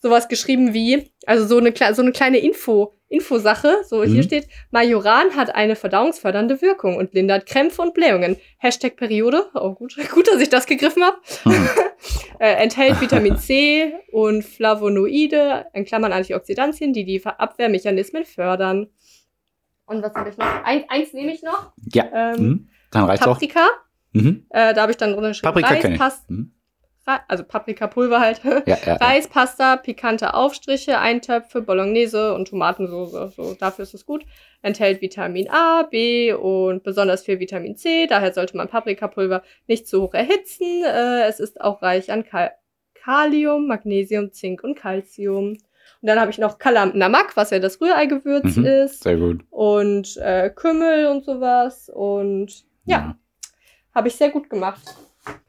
[0.03, 3.83] sowas geschrieben wie, also so eine, so eine kleine Info, Infosache.
[3.85, 4.05] So, mhm.
[4.05, 8.37] hier steht, Majoran hat eine verdauungsfördernde Wirkung und lindert Krämpfe und Blähungen.
[8.57, 9.45] Hashtag Periode.
[9.53, 11.17] Oh, gut, gut, dass ich das gegriffen habe.
[11.45, 11.69] Mhm.
[12.39, 18.87] äh, enthält Vitamin C und Flavonoide, in Klammern Antioxidantien, die die Abwehrmechanismen fördern.
[19.85, 20.63] Und was habe ich noch?
[20.63, 21.73] Eins, eins nehme ich noch.
[21.93, 22.05] Ja.
[22.13, 22.69] Ähm, mhm.
[22.91, 23.59] Dann reicht's Paprika.
[23.59, 24.13] auch.
[24.13, 24.45] Mhm.
[24.49, 26.51] Äh, da habe ich dann drin Paprika Reis, Past mhm
[27.05, 33.35] also Paprikapulver halt, ja, ja, Reis, Pasta, pikante Aufstriche, Eintöpfe, Bolognese und Tomatensauce.
[33.35, 34.25] So, dafür ist es gut.
[34.61, 38.07] Enthält Vitamin A, B und besonders viel Vitamin C.
[38.07, 40.83] Daher sollte man Paprikapulver nicht zu hoch erhitzen.
[40.85, 42.51] Äh, es ist auch reich an Kal
[42.93, 45.49] Kalium, Magnesium, Zink und Calcium.
[45.49, 49.03] Und dann habe ich noch Kalam Namak, was ja das Rührei-Gewürz mhm, ist.
[49.03, 49.43] Sehr gut.
[49.49, 51.89] Und äh, Kümmel und sowas.
[51.93, 53.17] Und ja, ja.
[53.93, 54.83] habe ich sehr gut gemacht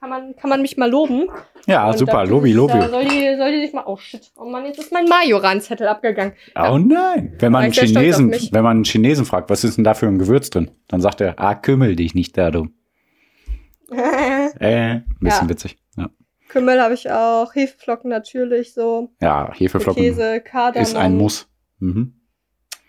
[0.01, 1.29] kann man, kann man mich mal loben.
[1.67, 2.81] Ja, und super, Lobi, Lobi.
[2.89, 6.35] soll, die, soll die sich mal, oh shit, oh Mann, jetzt ist mein Majoran-Zettel abgegangen.
[6.55, 6.73] Ja.
[6.73, 7.35] Oh nein.
[7.39, 10.19] Wenn man, einen Chinesen, wenn man einen Chinesen fragt, was ist denn da für ein
[10.19, 10.71] Gewürz drin?
[10.89, 12.69] Dann sagt er, ah, kümmel dich nicht da, du.
[13.91, 13.97] äh,
[14.61, 15.49] ein bisschen ja.
[15.49, 15.79] witzig.
[15.97, 16.11] Ja.
[16.49, 19.11] Kümmel habe ich auch, Hefeflocken natürlich so.
[19.21, 20.83] Ja, Hefeflocken Käse, Kardamom.
[20.83, 21.49] ist ein Muss.
[21.79, 22.15] Mhm.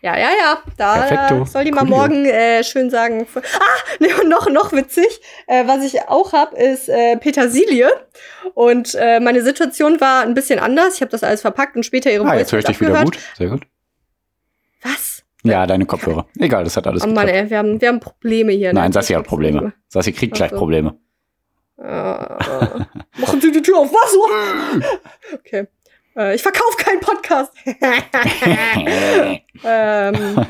[0.05, 0.61] Ja, ja, ja.
[0.77, 1.97] Da äh, soll die mal Coolio.
[1.97, 3.25] morgen äh, schön sagen.
[3.33, 3.41] Ah,
[3.99, 5.19] nee, und noch, noch witzig.
[5.47, 7.89] Äh, was ich auch habe, ist äh, Petersilie.
[8.53, 10.93] Und äh, meine Situation war ein bisschen anders.
[10.93, 13.17] Ich habe das alles verpackt und später ihre Ah, jetzt höre ich dich wieder gut.
[13.35, 13.63] Sehr gut.
[14.83, 15.23] Was?
[15.41, 16.27] Ja, deine Kopfhörer.
[16.37, 18.73] Egal, das hat alles Oh Mann, ey, wir haben, wir haben Probleme hier.
[18.73, 18.81] Ne?
[18.81, 19.73] Nein, Sassi hat Probleme.
[19.87, 20.99] Sassi kriegt gleich Probleme.
[21.77, 21.83] Uh,
[23.17, 24.83] machen Sie die Tür auf, was?
[25.33, 25.67] okay.
[26.17, 27.51] Äh, ich verkaufe keinen Podcast.
[29.63, 30.45] ähm,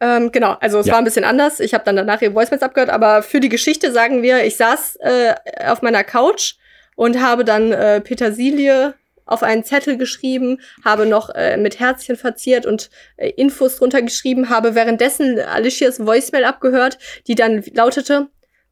[0.00, 0.92] ähm, genau, also es ja.
[0.92, 1.60] war ein bisschen anders.
[1.60, 4.96] Ich habe dann danach ihr Voicemails abgehört, aber für die Geschichte sagen wir, ich saß
[4.96, 5.34] äh,
[5.66, 6.54] auf meiner Couch
[6.96, 8.94] und habe dann äh, Petersilie
[9.26, 14.50] auf einen Zettel geschrieben, habe noch äh, mit Herzchen verziert und äh, Infos drunter geschrieben,
[14.50, 18.28] habe währenddessen Alicias Voicemail abgehört, die dann lautete,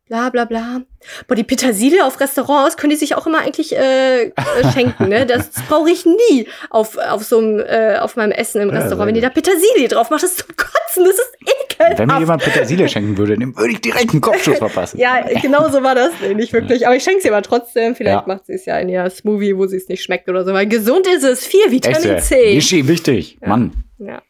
[0.09, 0.83] bla bla bla.
[1.27, 4.33] Boah, die Petersilie auf Restaurants können die sich auch immer eigentlich äh, äh
[4.73, 5.27] schenken, ne?
[5.27, 9.07] Das brauche ich nie auf, auf so einem, äh, auf meinem Essen im Restaurant.
[9.07, 11.99] Wenn die da Petersilie drauf macht, das ist zum Kotzen, das ist ekelhaft.
[11.99, 14.99] Wenn mir jemand Petersilie schenken würde, dann würde ich direkt einen Kopfschuss verpassen.
[14.99, 16.87] ja, genau so war das nicht wirklich.
[16.87, 17.94] Aber ich schenke sie aber trotzdem.
[17.94, 18.25] Vielleicht ja.
[18.27, 20.53] macht sie es ja in ihr Smoothie, wo sie es nicht schmeckt oder so.
[20.53, 21.47] Weil gesund ist es.
[21.47, 22.55] Viel Vitamin Echt, C.
[22.55, 23.38] Nishi, wichtig.
[23.40, 23.49] Ja.
[23.49, 23.73] Mann.
[23.99, 24.23] Ja.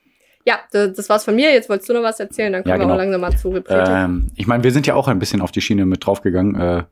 [0.48, 1.52] Ja, das war's von mir.
[1.52, 2.88] Jetzt wolltest du noch was erzählen, dann kommen ja, genau.
[2.88, 3.62] wir auch langsam mal zu.
[3.68, 6.58] Ähm, ich meine, wir sind ja auch ein bisschen auf die Schiene mit draufgegangen.
[6.58, 6.84] Äh,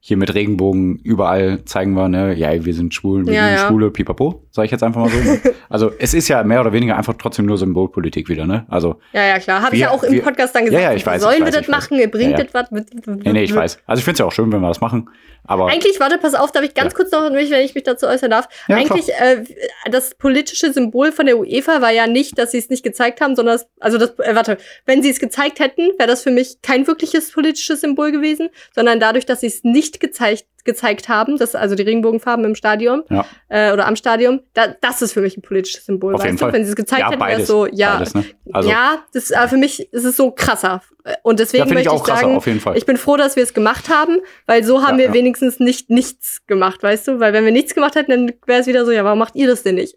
[0.00, 3.66] hier mit Regenbogen überall zeigen wir, ne, ja, wir sind schwul, wir ja, sind ja.
[3.66, 5.18] Schwule, pipapo, sage ich jetzt einfach mal so.
[5.18, 5.40] Ne?
[5.68, 8.66] also es ist ja mehr oder weniger einfach trotzdem nur Symbolpolitik wieder, ne?
[8.68, 9.62] Also Ja, ja, klar.
[9.62, 10.80] Habe ich ja auch im wir, Podcast dann gesagt.
[10.80, 11.98] Ja, ja, ich weiß, sollen ich weiß, wir das machen?
[11.98, 12.70] Ihr bringt das was?
[12.70, 13.78] Nee, nee, ich weiß.
[13.86, 15.08] Also ich finde es ja auch schön, wenn wir das machen.
[15.48, 18.30] Aber Eigentlich, warte, pass auf, darf ich ganz kurz noch, wenn ich mich dazu äußern
[18.30, 18.48] darf.
[18.68, 19.44] Eigentlich, äh,
[19.90, 23.36] das politische Symbol von der UEFA war ja nicht, dass sie es nicht gezeigt haben,
[23.36, 26.62] sondern das, also das, äh, warte, wenn sie es gezeigt hätten, wäre das für mich
[26.62, 31.54] kein wirkliches politisches Symbol gewesen, sondern dadurch, dass sie es nicht gezeigt gezeigt haben, das
[31.54, 33.24] also die Regenbogenfarben im Stadion ja.
[33.48, 36.14] äh, oder am Stadion, da, das ist für mich ein politisches Symbol.
[36.14, 36.40] Auf jeden du?
[36.40, 36.52] Fall.
[36.52, 38.24] Wenn sie es gezeigt ja, hätten, wäre es so, ja, beides, ne?
[38.52, 40.82] also, ja, das äh, für mich ist es so krasser.
[41.22, 43.54] Und deswegen ja, möchte ich, auch ich sagen, krasser, ich bin froh, dass wir es
[43.54, 47.20] gemacht haben, weil so haben wir wenigstens nicht nichts gemacht, weißt du?
[47.20, 49.46] Weil wenn wir nichts gemacht hätten, dann wäre es wieder so, ja, warum macht ihr
[49.46, 49.96] das denn nicht?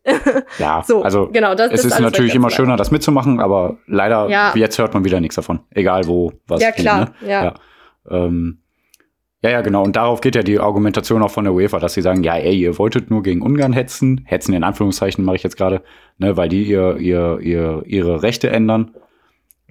[0.60, 4.54] ja, so, also genau, das, es das ist natürlich immer schöner, das mitzumachen, aber leider
[4.56, 6.62] jetzt hört man wieder nichts davon, egal wo was.
[6.62, 7.32] Ja klar, geht, ne?
[7.32, 7.54] ja.
[8.10, 8.60] Ähm,
[9.42, 9.84] ja, ja, genau.
[9.84, 12.60] Und darauf geht ja die Argumentation auch von der UEFA, dass sie sagen, ja, ey,
[12.60, 14.22] ihr wolltet nur gegen Ungarn hetzen.
[14.26, 15.82] Hetzen in Anführungszeichen mache ich jetzt gerade,
[16.18, 18.96] ne, weil die ihr, ihr, ihr, ihre Rechte ändern.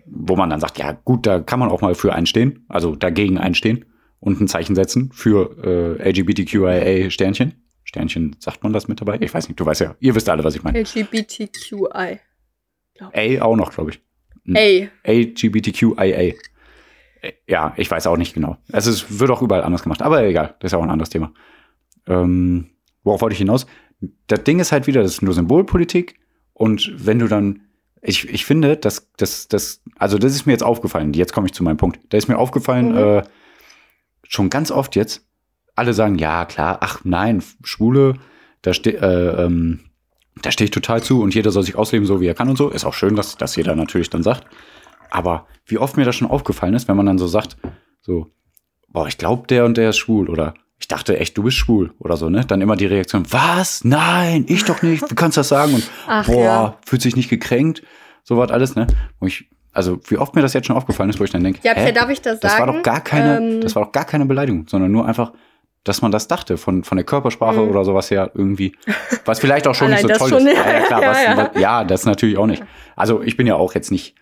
[0.07, 3.37] Wo man dann sagt, ja, gut, da kann man auch mal für einstehen, also dagegen
[3.37, 3.85] einstehen
[4.21, 7.63] und ein Zeichen setzen für äh, LGBTQIA Sternchen.
[7.85, 9.19] Sternchen, sagt man das mit dabei?
[9.21, 10.79] Ich weiß nicht, du weißt ja, ihr wisst alle, was ich meine.
[10.81, 12.21] LGBTQI.
[13.01, 14.01] A auch noch, glaube ich.
[14.57, 14.89] A.
[15.11, 16.35] LGBTQIA.
[17.47, 18.57] Ja, ich weiß auch nicht genau.
[18.73, 20.03] Also es wird auch überall anders gemacht.
[20.03, 21.33] Aber egal, das ist auch ein anderes Thema.
[22.07, 22.71] Ähm,
[23.03, 23.67] worauf wollte ich hinaus?
[24.27, 26.19] Das Ding ist halt wieder, das ist nur Symbolpolitik.
[26.53, 27.63] Und wenn du dann,
[28.03, 31.13] ich, ich finde, dass das, das, also das ist mir jetzt aufgefallen.
[31.13, 32.01] Jetzt komme ich zu meinem Punkt.
[32.11, 32.99] Da ist mir aufgefallen, mhm.
[32.99, 33.23] äh,
[34.23, 35.27] schon ganz oft jetzt,
[35.75, 38.15] alle sagen, ja, klar, ach nein, Schwule,
[38.63, 39.81] da steht, äh, ähm,
[40.43, 42.57] da stehe ich total zu und jeder soll sich ausleben, so wie er kann und
[42.57, 42.69] so.
[42.69, 44.47] Ist auch schön, dass das jeder natürlich dann sagt.
[45.11, 47.57] Aber wie oft mir das schon aufgefallen ist, wenn man dann so sagt,
[48.01, 48.31] so,
[48.89, 51.93] boah, ich glaube, der und der ist schwul oder ich dachte echt, du bist schwul
[51.99, 52.45] oder so, ne?
[52.47, 53.85] Dann immer die Reaktion, was?
[53.85, 55.11] Nein, ich doch nicht.
[55.11, 55.75] Wie kannst du das sagen?
[55.75, 56.79] Und Ach, boah, ja.
[56.87, 57.83] fühlt sich nicht gekränkt.
[58.23, 58.87] So was alles, ne?
[59.19, 61.61] Wo ich, also wie oft mir das jetzt schon aufgefallen ist, wo ich dann denke,
[61.63, 62.67] ja, hä, darf ich das, das sagen?
[62.67, 65.33] war doch gar keine, ähm, das war doch gar keine Beleidigung, sondern nur einfach,
[65.83, 67.71] dass man das dachte von, von der Körpersprache mhm.
[67.71, 68.77] oder sowas her irgendwie,
[69.25, 70.57] was vielleicht auch schon nicht so toll ist.
[70.57, 71.37] Ja, ja, klar, ja, was, ja.
[71.37, 72.63] Was, ja, das natürlich auch nicht.
[72.95, 74.15] Also ich bin ja auch jetzt nicht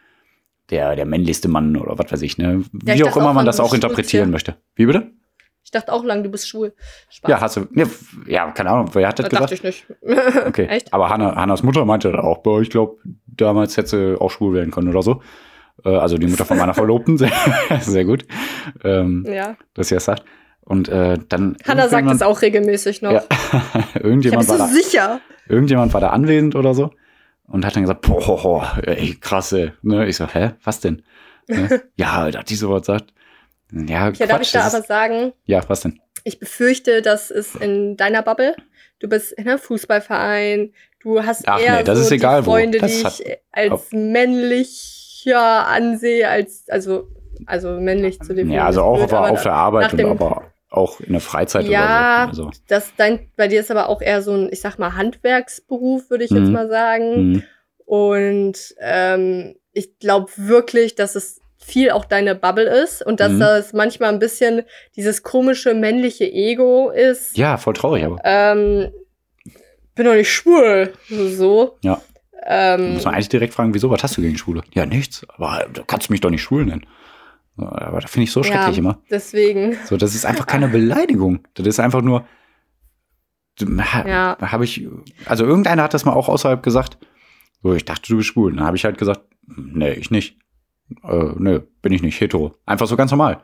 [0.70, 2.64] der, der männlichste Mann oder was weiß ich, ne?
[2.72, 4.56] Wie ja, ich auch immer man das auch interpretieren möchte.
[4.74, 5.12] Wie bitte?
[5.64, 6.74] Ich dachte auch lang, du bist schwul.
[7.08, 7.28] Spaß.
[7.28, 7.66] Ja, hast du.
[7.74, 7.86] Ja,
[8.26, 9.52] ja, keine Ahnung, wer hat das, das gesagt?
[9.52, 9.86] Dachte ich nicht.
[10.46, 10.66] okay.
[10.66, 10.94] Echt?
[10.94, 14.70] Aber Hanna, Hannas Mutter meinte auch, boah, ich glaube, damals hätte sie auch schwul werden
[14.70, 15.22] können oder so.
[15.84, 17.18] Äh, also die Mutter von meiner Verlobten.
[17.18, 17.32] sehr,
[17.80, 18.26] sehr gut.
[18.84, 19.56] Ähm, ja.
[19.74, 20.24] Dass sie das sagt.
[20.60, 21.56] Und äh, dann.
[21.66, 23.12] Hanna sagt es auch regelmäßig noch.
[23.12, 23.24] Ja.
[23.94, 25.20] irgendjemand ich war da, sicher.
[25.48, 26.90] Irgendjemand war da anwesend oder so
[27.48, 29.74] und hat dann gesagt, boah, ey, krasse.
[29.82, 30.06] Ne?
[30.06, 31.02] Ich so, hä, was denn?
[31.48, 31.82] Ne?
[31.96, 33.12] ja, Alter, die sowas sagt.
[33.72, 36.00] Ja, ja Quatsch, darf ich da das aber ist, sagen, ja, was denn?
[36.24, 38.56] ich befürchte, dass es in deiner Bubble,
[38.98, 42.42] du bist in einem Fußballverein, du hast Ach eher nee, das so ist egal.
[42.42, 47.08] Freunde, Das die hat- ich als männlicher ansehe, als, also,
[47.46, 51.12] also männlich zu dem Ja, also auch auf, auf der Arbeit und aber auch in
[51.12, 52.44] der Freizeit Ja, oder so.
[52.46, 56.10] Also, das dein, bei dir ist aber auch eher so ein, ich sag mal, Handwerksberuf,
[56.10, 56.52] würde ich jetzt Mhm.
[56.52, 57.32] mal sagen.
[57.32, 57.42] mhm.
[57.84, 63.40] Und ähm, ich glaube wirklich, dass es viel auch deine Bubble ist und dass Mhm.
[63.40, 64.62] das manchmal ein bisschen
[64.96, 67.36] dieses komische männliche Ego ist.
[67.36, 68.92] ja, voll traurig, aber Ähm,
[69.94, 70.92] bin doch nicht schwul.
[71.08, 71.78] So.
[71.82, 72.02] Ja.
[72.48, 74.62] Ähm, muss man eigentlich direkt fragen, wieso, was hast du gegen Schwule?
[74.74, 76.86] Ja, nichts, aber du kannst mich doch nicht schwul nennen.
[77.56, 79.02] Aber das finde ich so schrecklich ja, immer.
[79.10, 79.76] Deswegen.
[79.86, 81.40] So, das ist einfach keine Beleidigung.
[81.54, 82.26] Das ist einfach nur.
[83.58, 84.36] Ja.
[84.40, 84.86] Habe ich.
[85.24, 86.98] Also irgendeiner hat das mal auch außerhalb gesagt.
[87.62, 88.54] So, ich dachte, du bist schwul.
[88.54, 90.38] Dann habe ich halt gesagt, nee, ich nicht.
[91.02, 92.54] Äh, nee, bin ich nicht hetero.
[92.66, 93.40] Einfach so ganz normal.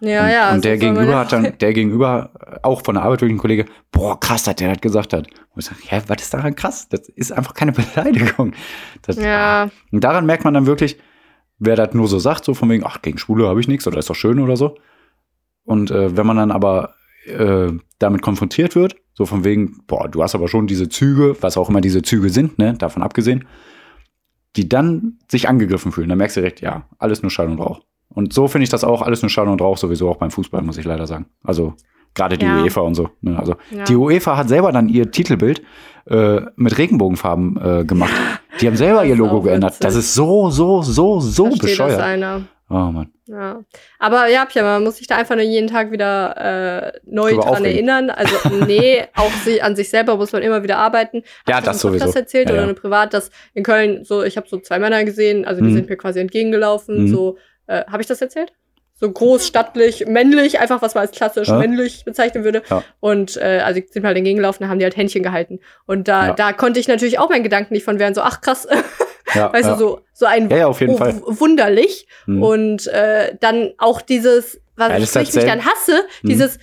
[0.00, 0.52] Ja, und, ja.
[0.52, 3.64] und der gegenüber ja- hat dann, der gegenüber, auch von der Arbeit durch ein Kollege,
[3.90, 5.26] boah, krass, dass der das gesagt hat.
[5.54, 6.88] Und ich sage, hä, was ist daran krass?
[6.88, 8.52] Das ist einfach keine Beleidigung.
[9.02, 9.64] Das, Ja.
[9.64, 9.70] ah.
[9.90, 10.98] Und daran merkt man dann wirklich,
[11.64, 13.98] wer das nur so sagt, so von wegen, ach, gegen Schwule habe ich nichts oder
[13.98, 14.76] ist doch schön oder so.
[15.64, 16.94] Und äh, wenn man dann aber
[17.26, 21.56] äh, damit konfrontiert wird, so von wegen, boah, du hast aber schon diese Züge, was
[21.56, 23.46] auch immer diese Züge sind, ne, davon abgesehen,
[24.56, 26.08] die dann sich angegriffen fühlen.
[26.08, 27.80] Dann merkst du direkt, ja, alles nur Schall und Rauch.
[28.08, 30.62] Und so finde ich das auch, alles nur Schall und Rauch, sowieso auch beim Fußball,
[30.62, 31.26] muss ich leider sagen.
[31.42, 31.74] Also
[32.14, 32.62] gerade die Ja.
[32.62, 33.10] UEFA und so.
[33.22, 33.36] Ne?
[33.38, 33.84] Also Ja.
[33.84, 35.62] die UEFA hat selber dann ihr Titelbild
[36.06, 38.12] äh, mit Regenbogenfarben äh, gemacht.
[38.64, 39.74] Die haben selber Das ihr Logo geändert.
[39.80, 42.00] Das ist so, so, so, so Versteht das bescheuert.
[42.00, 42.42] einer.
[42.70, 43.12] Oh Mann.
[43.26, 43.60] Ja.
[43.98, 47.42] Aber ja, Pia, man muss sich da einfach nur jeden Tag wieder äh, neu Drüber
[47.42, 47.72] dran aufregen.
[47.88, 48.10] erinnern.
[48.10, 48.34] Also
[48.66, 51.18] nee, auch sie, an sich selber muss man immer wieder arbeiten.
[51.46, 52.10] Hab Ja, ich das sowieso.
[52.12, 52.68] erzählt Ja, oder ja.
[52.68, 55.74] eine privat, dass in Köln so, ich habe so zwei Männer gesehen, also die Mhm.
[55.74, 57.02] sind mir quasi entgegengelaufen.
[57.04, 57.08] Mhm.
[57.08, 58.52] So, äh, habe ich das erzählt?
[58.96, 61.58] So groß, stattlich, männlich, einfach was man als klassisch Ja.
[61.58, 62.62] männlich bezeichnen würde.
[62.70, 62.84] Ja.
[63.00, 65.58] Und äh, also sind halt entgegengelaufen, da haben die halt Händchen gehalten.
[65.86, 66.32] Und da, Ja.
[66.34, 68.68] da konnte ich natürlich auch meinen Gedanken nicht von werden, so, ach krass,
[69.34, 72.06] weißt du, so, so ein wunderlich.
[72.26, 72.42] Mhm.
[72.42, 76.28] Und äh, dann auch dieses, was ich, mich dann hasse, Mhm.
[76.28, 76.58] dieses,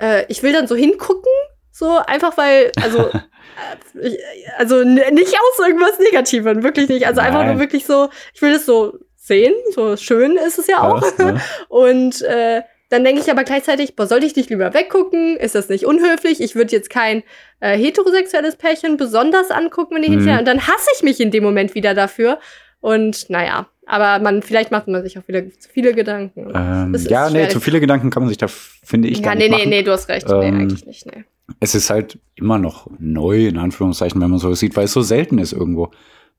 [0.00, 1.32] äh, ich will dann so hingucken,
[1.72, 3.08] so einfach weil, also,
[4.00, 4.16] äh,
[4.58, 7.06] also nicht aus irgendwas Negativem, wirklich nicht.
[7.06, 7.52] Also einfach Nein.
[7.52, 8.98] nur wirklich so, ich will das so
[9.30, 11.02] sehen, so schön ist es ja auch.
[11.18, 11.40] Ja, ja.
[11.68, 15.36] Und äh, dann denke ich aber gleichzeitig, boah, sollte ich nicht lieber weggucken?
[15.36, 16.40] Ist das nicht unhöflich?
[16.40, 17.22] Ich würde jetzt kein
[17.60, 20.14] äh, heterosexuelles Pärchen besonders angucken, wenn die Mhm.
[20.26, 22.40] Händchen Und dann hasse ich mich in dem Moment wieder dafür.
[22.80, 26.50] Und naja, aber man, vielleicht macht man sich auch wieder zu viele Gedanken.
[26.54, 27.50] Ähm, ja, nee, schwierig.
[27.50, 29.68] zu viele Gedanken kann man sich da, finde ich, ja, gar nee, nicht nee, machen.
[29.70, 30.28] nee, du hast recht.
[30.28, 31.06] Ähm, nee, eigentlich nicht.
[31.06, 31.24] Nee.
[31.60, 35.02] Es ist halt immer noch neu, in Anführungszeichen, wenn man so sieht, weil es so
[35.02, 35.90] selten ist irgendwo.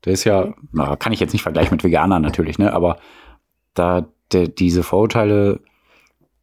[0.04, 2.98] Der ist ja, na, kann ich jetzt nicht vergleichen mit Veganern natürlich, ne, aber
[3.74, 5.60] da der, diese Vorurteile,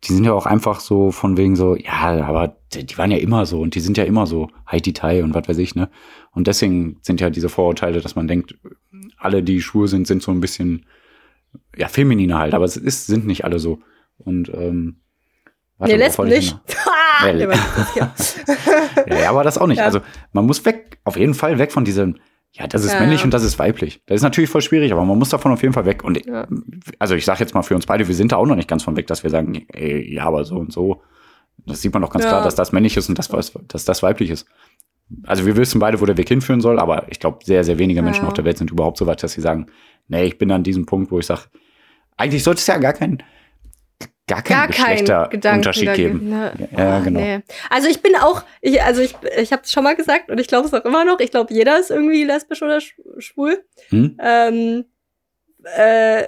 [0.04, 3.46] die sind ja auch einfach so von wegen so, ja, aber die, waren ja immer
[3.46, 5.90] so und die sind ja immer so Haiti Tai und was weiß ich, ne?
[6.32, 8.56] Und deswegen sind ja diese Vorurteile, dass man denkt,
[9.18, 10.86] alle, die schwul sind, sind so ein bisschen,
[11.76, 13.80] ja, femininer halt, aber es ist, sind nicht alle so.
[14.20, 15.02] Und, ähm,
[15.78, 16.58] warte, nee, ich nicht.
[19.08, 19.80] ja, ja, aber das auch nicht.
[19.80, 19.86] Ja.
[19.86, 20.00] Also
[20.32, 22.16] man muss weg, auf jeden Fall weg von diesem,
[22.52, 23.26] ja, das ist Ja, männlich ja.
[23.26, 24.02] und das ist weiblich.
[24.08, 26.04] Das ist natürlich voll schwierig, aber man muss davon auf jeden Fall weg.
[26.04, 26.48] Und Ja.
[26.98, 28.84] also ich sage jetzt mal für uns beide, wir sind da auch noch nicht ganz
[28.84, 31.02] von weg, dass wir sagen, ey, ja, aber so und so.
[31.66, 34.02] Das sieht man doch ganz klar, dass das männlich ist und das, was- dass das
[34.02, 34.48] weiblich ist.
[35.24, 38.02] Also wir wissen beide, wo der Weg hinführen soll, aber ich glaube, sehr, sehr wenige
[38.02, 39.68] Menschen auf der Welt sind überhaupt so weit, dass sie sagen,
[40.08, 41.42] nee, ich bin an diesem Punkt, wo ich sage,
[42.18, 43.24] eigentlich sollte es ja gar kein,
[44.30, 46.30] gar keinen Gar kein Geschlechterunterschied Gedanken geben.
[46.30, 46.70] Ne?
[46.78, 47.20] Ja, genau.
[47.20, 47.40] Nee.
[47.70, 50.48] Also ich bin auch, ich, also ich, ich habe es schon mal gesagt und ich
[50.48, 51.20] glaube es auch immer noch.
[51.20, 53.62] Ich glaube, jeder ist irgendwie lesbisch oder sch- schwul.
[53.90, 54.18] Hm?
[54.22, 54.86] Ähm,
[55.78, 56.28] äh,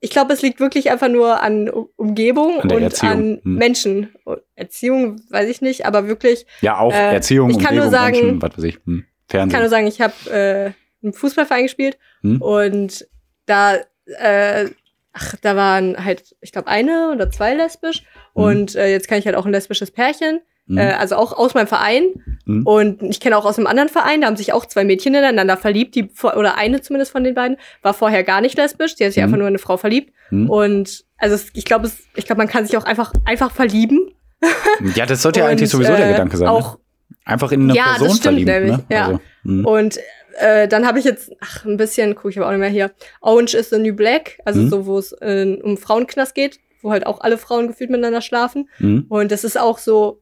[0.00, 3.12] ich glaube, es liegt wirklich einfach nur an Umgebung An und Erziehung.
[3.12, 3.54] an Hm.
[3.54, 4.14] Menschen.
[4.56, 8.16] Erziehung weiß ich nicht, aber wirklich, Ja, auch Äh, Erziehung, ich kann nur Umgebung, sagen-
[8.16, 9.60] Menschen, was weiß ich, hm, ich kann Fernsehen.
[9.60, 10.72] nur sagen, ich habe äh,
[11.04, 12.40] einen Fußballverein gespielt Hm?
[12.42, 13.06] und
[13.46, 13.76] da,
[14.06, 14.66] äh,
[15.12, 18.00] ach, da waren halt, ich glaube, eine oder zwei lesbisch.
[18.34, 18.42] Hm.
[18.44, 20.40] Und äh, jetzt kann ich halt auch ein lesbisches Pärchen.
[20.68, 20.78] Hm?
[20.78, 22.04] Äh, also auch aus meinem Verein.
[22.46, 22.66] Hm?
[22.66, 25.56] Und ich kenne auch aus einem anderen Verein, da haben sich auch zwei Mädchen ineinander
[25.56, 29.12] verliebt, die oder eine zumindest von den beiden, war vorher gar nicht lesbisch, die hat
[29.12, 29.24] sich Mhm.
[29.24, 30.12] einfach nur in eine Frau verliebt.
[30.28, 30.48] Hm?
[30.48, 34.10] Und also es, ich glaube, ich glaube, man kann sich auch einfach einfach verlieben.
[34.96, 36.48] Ja, das sollte ja eigentlich sowieso der äh, Gedanke sein.
[36.48, 36.78] Auch ne?
[37.24, 38.52] Einfach in eine Ja, das Person stimmt verlieben.
[38.54, 38.84] nämlich, ne?
[38.96, 39.06] ja.
[39.06, 39.64] Also, hm.
[39.66, 40.00] Und
[40.38, 42.90] äh, dann habe ich jetzt, ach, ein bisschen, gucke ich aber auch nicht mehr hier,
[43.20, 44.68] Orange is the New Black, also Mhm.
[44.68, 48.68] so, wo es äh, um Frauenknast geht, wo halt auch alle Frauen gefühlt miteinander schlafen.
[48.78, 49.06] Hm?
[49.08, 50.20] Und das ist auch so,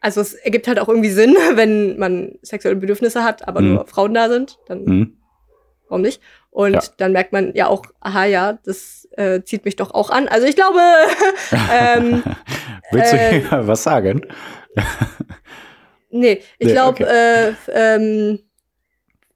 [0.00, 3.74] also es ergibt halt auch irgendwie Sinn, wenn man sexuelle Bedürfnisse hat, aber Mhm.
[3.74, 5.16] nur Frauen da sind, dann Hm?
[5.88, 6.20] warum nicht?
[6.50, 6.82] Und Ja.
[6.98, 10.28] dann merkt man ja auch, aha, ja, das äh, zieht mich doch auch an.
[10.28, 10.78] Also ich glaube,
[11.72, 12.22] ähm,
[12.92, 14.22] Willst du äh, hier was sagen?
[16.10, 18.38] nee, ich Nee, glaube, äh, ähm,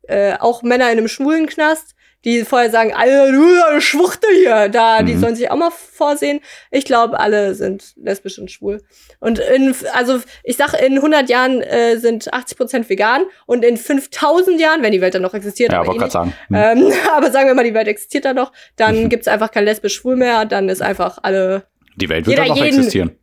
[0.08, 5.02] äh, auch Männer in einem schwulen Knast, die vorher sagen, Alter, du Schwuchte hier, da,
[5.04, 5.20] die Mhm.
[5.20, 6.40] sollen sich auch mal vorsehen.
[6.72, 8.82] Ich glaube, alle sind lesbisch und schwul.
[9.20, 13.76] Und in, also ich sag, in 100 Jahren äh, sind 80 Prozent vegan und in
[13.76, 16.32] 5000 Jahren, wenn die Welt dann noch existiert, Ja, aber eh nicht, sagen.
[16.48, 16.56] Hm.
[16.56, 19.08] ähm, aber sagen wir mal, die Welt existiert dann noch, dann Mhm.
[19.08, 21.66] gibt's einfach kein lesbisch-schwul mehr, dann ist einfach alle,
[21.96, 23.16] Die Welt wird doch noch jeden- existieren.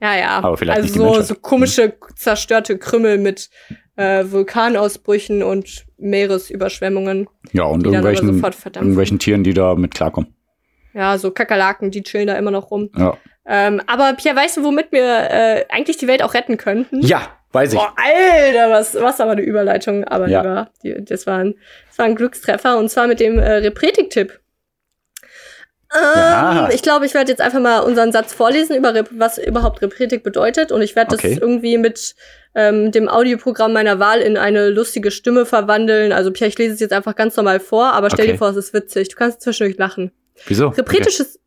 [0.00, 0.28] ja, ja.
[0.42, 3.48] Aber vielleicht also nicht die so, so komische, zerstörte Krümmel mit
[3.98, 10.34] äh, Vulkanausbrüchen und Meeresüberschwemmungen, Ja, und irgendwelchen, irgendwelchen Tieren, die da mit klarkommen.
[10.94, 12.90] Ja, so Kakerlaken, die chillen da immer noch rum.
[12.96, 17.00] Ja, Ähm, aber Pia, weißt du, womit wir äh, eigentlich die Welt auch retten könnten?
[17.02, 17.78] ja weiß ich.
[17.78, 20.04] Boah, Alter, was, was aber eine Überleitung.
[20.04, 20.42] Aber Ja.
[20.42, 21.54] die war, die, das, war ein,
[21.88, 24.38] das war ein Glückstreffer und zwar mit dem äh, Repretik-Tipp.
[25.94, 26.68] Ähm, Ja.
[26.72, 30.70] Ich glaube, ich werde jetzt einfach mal unseren Satz vorlesen, über was überhaupt Repretik bedeutet.
[30.72, 31.30] Und ich werde Okay.
[31.34, 32.14] das irgendwie mit
[32.54, 36.12] ähm, dem Audioprogramm meiner Wahl in eine lustige Stimme verwandeln.
[36.12, 38.32] Also, Pia, ich lese es jetzt einfach ganz normal vor, aber stell Okay.
[38.32, 39.08] dir vor, es ist witzig.
[39.08, 40.10] Du kannst zwischendurch lachen.
[40.46, 40.68] Wieso?
[40.68, 41.38] Repretisches,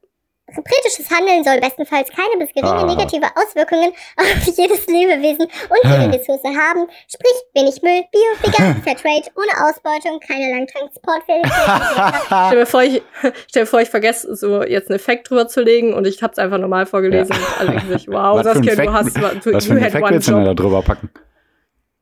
[0.56, 2.86] Repretisches Handeln soll bestenfalls keine bis geringe Ah.
[2.86, 6.88] negative Auswirkungen auf jedes Lebewesen und jede Ressource haben.
[7.08, 12.24] Sprich, wenig Müll, Bio, Vegan, Fairtrade, ohne Ausbeutung, keine Langtransportfähigkeit.
[12.48, 13.02] Stell mir vor, ich,
[13.48, 16.38] stell mir vor, ich vergesse so jetzt einen Effekt drüber zu legen und ich hab's
[16.40, 19.22] einfach normal vorgelesen alle denken sich, wow, Was für Saskia, du hast, du,
[19.54, 21.10] Was für you einen had Effekt one willst du denn da drüber packen?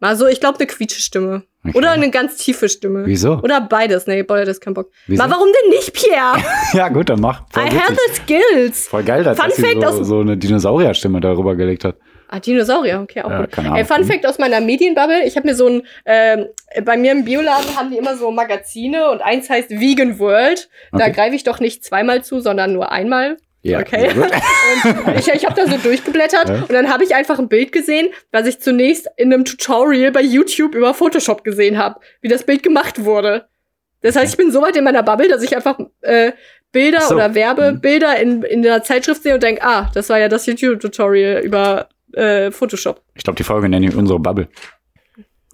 [0.02, 1.44] Also ich glaube eine quietsche Stimme.
[1.66, 1.78] Okay.
[1.78, 3.06] Oder eine ganz tiefe Stimme.
[3.06, 3.40] Wieso?
[3.44, 4.08] Oder beides.
[4.08, 4.90] Nee, boah, das ist kein Bock.
[5.08, 5.22] Wieso?
[5.22, 6.38] Mal, warum denn nicht, Pierre?
[6.74, 7.44] Ja, gut, dann mach.
[7.52, 8.08] Voll, I have witzig.
[8.08, 8.88] the skills.
[8.88, 11.98] Voll geil, dass Fun Fact so, aus- so eine Dinosaurierstimme darüber gelegt hat.
[12.30, 13.52] Ah, Dinosaurier, okay, auch Ja, gut.
[13.52, 13.80] keine Ahnung.
[13.80, 15.24] Ey, Fun Fact aus meiner Medienbubble.
[15.26, 16.46] Ich habe mir so ein, ähm,
[16.86, 20.70] bei mir im Bioladen haben die immer so Magazine und eins heißt Vegan World.
[20.92, 21.12] Da Okay.
[21.12, 23.38] greife ich doch nicht zweimal zu, sondern nur einmal.
[23.62, 24.10] Ja, Okay.
[25.18, 26.56] ich, ich habe da so durchgeblättert Ja.
[26.62, 30.22] und dann habe ich einfach ein Bild gesehen, was ich zunächst in einem Tutorial bei
[30.22, 33.48] YouTube über Photoshop gesehen habe, wie das Bild gemacht wurde.
[34.02, 36.32] Das heißt, ich bin so weit in meiner Bubble, dass ich einfach äh,
[36.72, 37.16] Bilder so.
[37.16, 41.42] oder Werbebilder in, in der Zeitschrift sehe und denke, ah, das war ja das YouTube-Tutorial
[41.42, 43.02] über äh, Photoshop.
[43.16, 44.48] Ich glaube, die Folge nennen wir unsere Bubble.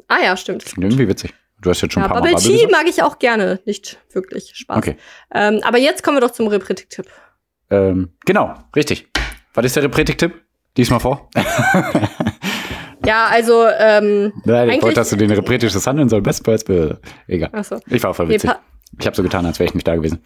[0.07, 0.63] Ah ja, stimmt.
[0.77, 1.33] Irgendwie witzig.
[1.61, 2.83] Du hast jetzt schon Ja, ein paar Mal Bubble Bubble Tea gesagt.
[2.83, 3.59] mag ich auch gerne.
[3.65, 4.77] Nicht wirklich Spaß.
[4.77, 4.97] Okay.
[5.33, 7.07] Ähm, aber jetzt kommen wir doch zum Repretik-Tipp.
[7.69, 9.07] Ähm, genau, richtig.
[9.53, 10.33] Was ist der Repretik-Tipp?
[10.77, 11.29] Diesmal vor.
[13.05, 16.21] Ja, also, ähm, Nein, ich wollte, dass du den repretisches Handeln soll.
[16.23, 16.65] Best Boys.
[17.27, 17.49] Egal.
[17.51, 17.79] achso.
[17.87, 18.49] Ich war voll Nee, witzig.
[18.49, 18.59] pa-
[18.99, 20.23] ich habe so getan, als wäre ich nicht da gewesen.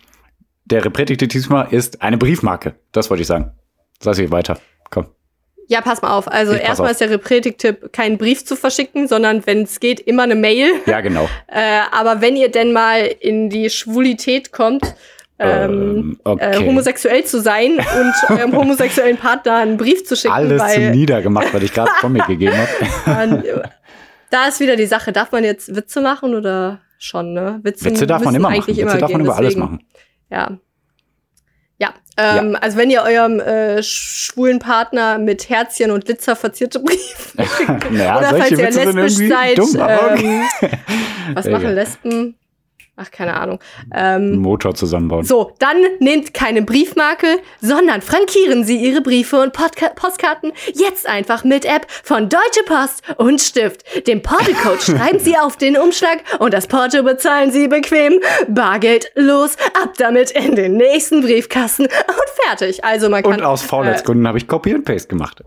[0.65, 2.75] Der Repretik-Tipp diesmal ist eine Briefmarke.
[2.93, 3.51] Das wollte ich sagen.
[4.01, 4.59] Sag weiter.
[4.91, 5.07] Komm.
[5.67, 6.29] Ja, pass mal auf.
[6.31, 6.91] Also Ich erstmal auf.
[6.93, 10.71] ist der Repretik-Tipp, keinen Brief zu verschicken, sondern wenn es geht, immer eine Mail.
[10.85, 11.27] Ja, genau.
[11.47, 14.95] Äh, aber wenn ihr denn mal in die Schwulität kommt,
[15.39, 16.63] ähm, Ähm, okay.
[16.63, 20.91] äh, homosexuell zu sein und eurem homosexuellen Partner einen Brief zu schicken, Alles zu weil
[20.91, 22.55] niedergemacht, was ich gerade von mir gegeben
[23.05, 23.63] habe.
[24.29, 27.59] da ist wieder die Sache, darf man jetzt Witze machen oder schon, ne?
[27.63, 28.67] Witze, Witze darf man immer machen.
[28.67, 29.79] Witze immer darf man gehen, über alles machen.
[30.29, 30.57] Ja.
[31.81, 37.41] Ja, ähm, also wenn ihr eurem äh, schwulen Partner mit Herzchen und Glitzer verzierte Briefe
[37.57, 40.41] schickt, Naja, oder falls ihr lesbisch seid, dumm, okay.
[40.61, 40.69] ähm,
[41.35, 42.35] was machen Lesben?
[43.01, 43.59] Ach, keine Ahnung.
[43.95, 45.23] Ähm, Motor zusammenbauen.
[45.23, 47.27] so, dann nehmt keine Briefmarke,
[47.61, 53.03] sondern frankieren Sie Ihre Briefe und Podca Postkarten jetzt einfach mit App von Deutsche Post
[53.15, 54.05] und Stift.
[54.05, 58.19] Den Porto-Code schreiben Sie auf den Umschlag und das Porto bezahlen Sie bequem.
[58.49, 62.83] Bargeld los, ab damit in den nächsten Briefkasten und fertig.
[62.83, 63.35] Also man kann.
[63.35, 65.41] Und aus äh, Faulheitsgründen habe ich Copy and Paste gemacht.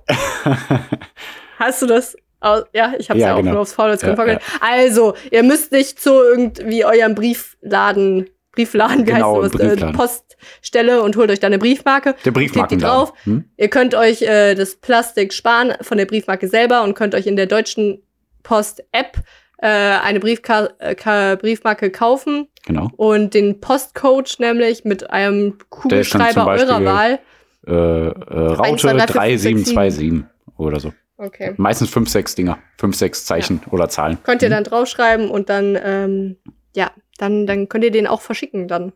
[1.58, 2.16] Hast du das?
[2.42, 3.52] Aus, ja, ich habe es Ja, ja, auch genau.
[3.52, 4.42] nur aufs Faulheitsgrund Ja, vorgelegt.
[4.61, 9.92] Also, ihr müsst nicht zu irgendwie eurem Briefladen, Briefladen, wie Genau, heißt sowas, äh.
[9.92, 12.14] Poststelle und holt euch da eine Briefmarke.
[12.24, 12.96] Der Briefmarkenladen.
[13.07, 13.12] drauf.
[13.24, 13.44] Hm?
[13.57, 17.37] Ihr könnt euch äh, das Plastik sparen von der Briefmarke selber und könnt euch in
[17.37, 18.02] der deutschen
[18.42, 19.16] Post-App
[19.59, 22.90] äh, eine Briefka äh, Briefmarke kaufen Genau.
[22.96, 27.18] und den Postcode nämlich mit einem Kugelschreiber eurer Wahl.
[27.66, 30.24] Äh, äh, Raute 1, 2, 3, 4, 5, 6, 3727
[30.59, 30.92] oder so.
[31.16, 31.55] Okay.
[31.57, 32.59] Meistens 5, 6 Dinger.
[32.79, 34.18] 5, 6 Zeichen oder Zahlen.
[34.25, 36.37] Könnt ihr dann draufschreiben und dann, ähm,
[36.75, 38.92] ja, dann, dann könnt ihr den auch verschicken dann.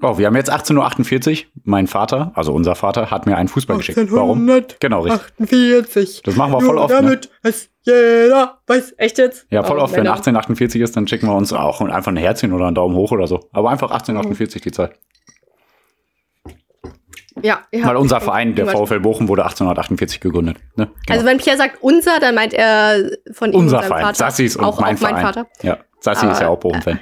[0.00, 1.50] Oh, wir haben jetzt 18.48 Uhr.
[1.64, 3.98] Mein Vater, also unser Vater, hat mir einen Fußball geschickt.
[4.10, 4.46] Warum?
[4.80, 5.22] Genau, richtig.
[5.40, 6.22] 48.
[6.24, 7.00] Das machen wir voll oft.
[7.00, 7.20] Ne?
[7.42, 8.94] es jeder weiß.
[8.96, 9.46] Echt jetzt?
[9.50, 9.92] Ja, voll Oh, oft.
[9.92, 10.14] Wenn Männer.
[10.14, 13.26] 1848 ist, dann schicken wir uns auch einfach ein Herzchen oder einen Daumen hoch oder
[13.26, 13.48] so.
[13.52, 14.92] Aber einfach 1848 die Zahl.
[17.42, 17.86] Ja, ja.
[17.86, 18.66] Weil unser Verein, der.
[18.66, 20.58] VfL Bochum, wurde 1848 gegründet.
[20.76, 20.86] Ne?
[20.86, 21.16] Genau.
[21.16, 24.02] Also wenn Pierre sagt unser, dann meint er von ihm unser Verein.
[24.02, 24.14] Vater.
[24.14, 25.22] Sassis und auch, mein auch mein Verein.
[25.22, 25.46] Vater.
[25.62, 27.00] Ja, Sassi ist ja Aber, auch Bochum-Fan.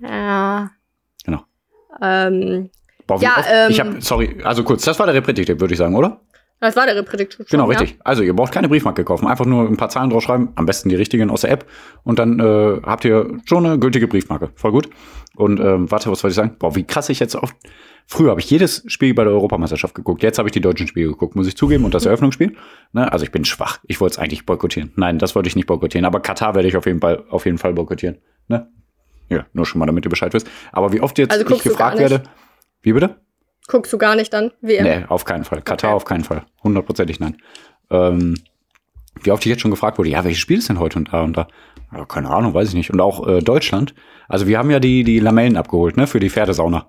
[0.00, 0.70] Ja.
[1.24, 1.42] Genau.
[2.02, 2.70] Ähm,
[3.06, 5.78] Boah, ja, oft, ähm, ich habe, sorry, also kurz, das war der Reprädikt, würde ich
[5.78, 6.20] sagen, oder?
[6.64, 7.38] das war der Reprädikt.
[7.50, 7.78] Genau, ja?
[7.78, 7.98] richtig.
[8.04, 10.96] Also ihr braucht keine Briefmarke kaufen, einfach nur ein paar Zahlen draufschreiben, am besten die
[10.96, 11.66] richtigen aus der App
[12.04, 14.50] und dann äh, habt ihr schon eine gültige Briefmarke.
[14.54, 14.88] Voll gut.
[15.36, 16.56] Und ähm, warte, was wollte ich sagen?
[16.58, 17.54] Boah, wie krass ich jetzt oft.
[18.06, 20.22] Früher habe ich jedes Spiel bei der Europameisterschaft geguckt.
[20.22, 22.54] Jetzt habe ich die deutschen Spiele geguckt, muss ich zugeben, und das Eröffnungsspiel.
[22.92, 23.10] Ne?
[23.10, 23.78] Also ich bin schwach.
[23.84, 24.92] Ich wollte es eigentlich boykottieren.
[24.96, 26.04] Nein, das wollte ich nicht boykottieren.
[26.04, 28.18] Aber Katar werde ich auf jeden Fall, auf jeden Fall boykottieren.
[28.48, 28.68] Ne?
[29.30, 30.48] Ja, nur schon mal, damit ihr Bescheid wisst.
[30.72, 32.22] Aber wie oft jetzt Also ich du gefragt werde.
[32.82, 33.16] Wie bitte?
[33.66, 34.52] Guckst du gar nicht dann?
[34.60, 34.84] WM?
[34.84, 35.62] Nee, auf keinen Fall.
[35.62, 35.96] Katar Okay.
[35.96, 36.44] auf keinen Fall.
[36.62, 37.38] Hundertprozentig nein.
[37.90, 38.34] Ähm,
[39.22, 41.22] wie oft ich jetzt schon gefragt wurde, ja, welches Spiel ist denn heute und da
[41.22, 41.48] und da?
[41.92, 42.90] Ja, keine Ahnung, weiß ich nicht.
[42.92, 43.94] Und auch äh, Deutschland.
[44.28, 46.88] Also wir haben ja die, die Lamellen abgeholt, ne, für die Pferdesauna.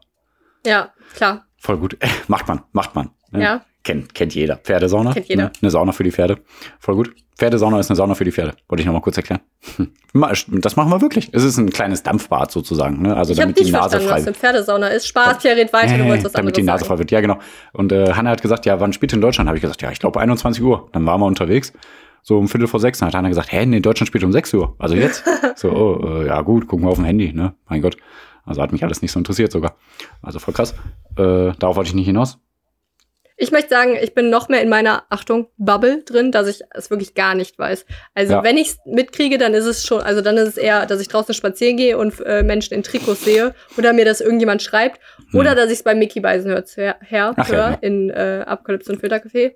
[0.66, 1.46] Ja, klar.
[1.58, 1.98] Voll gut.
[2.28, 3.10] macht man, macht man.
[3.32, 3.44] Ne?
[3.44, 3.66] Ja.
[3.84, 4.58] Kennt, kennt jeder.
[4.58, 5.14] Pferdesauna.
[5.14, 5.44] Kennt jeder.
[5.44, 5.52] Ne?
[5.62, 6.40] Eine Sauna für die Pferde.
[6.80, 7.16] Voll gut.
[7.38, 8.54] Pferdesauna ist eine Sauna für die Pferde.
[8.68, 9.42] Wollte ich nochmal kurz erklären.
[10.14, 11.30] Das machen wir wirklich.
[11.34, 13.02] Es ist ein kleines Dampfbad sozusagen.
[13.02, 13.18] Ne?
[13.18, 15.08] Also Ich damit die nicht Nase verstanden, frei was eine Pferdesauna ist.
[15.08, 16.88] Spaß, Pierre, red weiter, du äh, wolltest was damit die Nase sagen.
[16.88, 17.12] frei wird.
[17.12, 17.40] Ja, genau.
[17.74, 19.50] Und äh, Hanna hat gesagt, ja, wann spielt ihr in Deutschland?
[19.50, 20.88] Habe ich gesagt, ja, ich glaube 21 Uhr.
[20.94, 21.74] Dann waren wir unterwegs.
[22.22, 23.00] So um Viertel vor sechs.
[23.00, 24.74] Dann hat Hanna gesagt, hä, nee, Deutschland spielt um 6 Uhr.
[24.80, 25.26] Also jetzt.
[25.58, 27.54] so, oh, äh, ja gut, gucken wir auf dem Handy, ne?
[27.68, 27.98] Mein Gott.
[28.46, 29.76] Also hat mich alles nicht so interessiert sogar.
[30.22, 30.74] Also voll krass.
[31.18, 32.38] Äh, darauf wollte ich nicht hinaus.
[33.38, 36.90] Ich möchte sagen, ich bin noch mehr in meiner, Achtung, Bubble drin, dass ich es
[36.90, 37.86] wirklich gar nicht weiß.
[38.14, 38.44] Also Ja.
[38.44, 41.10] wenn ich es mitkriege, dann ist es schon, also dann ist es eher, dass ich
[41.10, 45.02] draußen spazieren gehe und äh, Menschen in Trikots sehe oder mir das irgendjemand schreibt
[45.34, 47.34] oder dass ich es bei Mickey Beisenherz her, her Hm.
[47.38, 47.78] Ach höre ja, ja.
[47.82, 49.56] in äh, Apokalypse und Filtercafé.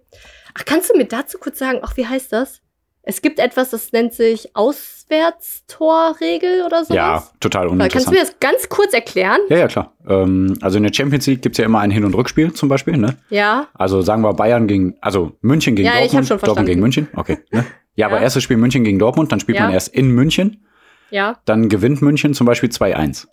[0.55, 2.61] Ach, kannst du mir dazu kurz sagen, ach, wie heißt das?
[3.01, 6.95] Es gibt etwas, das nennt sich Auswärtstorregel oder sowas.
[6.95, 7.73] Ja, total Kannst du
[8.09, 8.15] uninteressant.
[8.15, 9.39] mir das ganz kurz erklären?
[9.49, 9.93] Ja, ja, klar.
[10.07, 12.97] Ähm, also in der Champions League gibt's ja immer ein Hin- und Rückspiel zum Beispiel,
[12.97, 13.17] ne?
[13.29, 13.67] Ja.
[13.73, 16.81] Also sagen wir Bayern gegen, also München gegen Ja, ich hab Dortmund, schon Dortmund gegen
[16.81, 17.07] München.
[17.15, 17.39] Okay.
[17.51, 17.65] Ne?
[17.95, 18.23] Ja, aber Ja.
[18.23, 19.65] erstes Spiel München gegen Dortmund, dann spielt Ja.
[19.65, 20.65] man erst in München,
[21.09, 21.37] Ja.
[21.45, 23.27] dann gewinnt München zum Beispiel 2-1.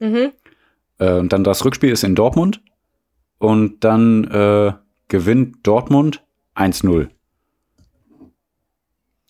[0.00, 0.32] Mhm.
[0.98, 2.60] Äh, und dann das Rückspiel ist in Dortmund
[3.38, 4.72] und dann äh,
[5.08, 6.22] gewinnt Dortmund
[6.54, 7.08] 1-0.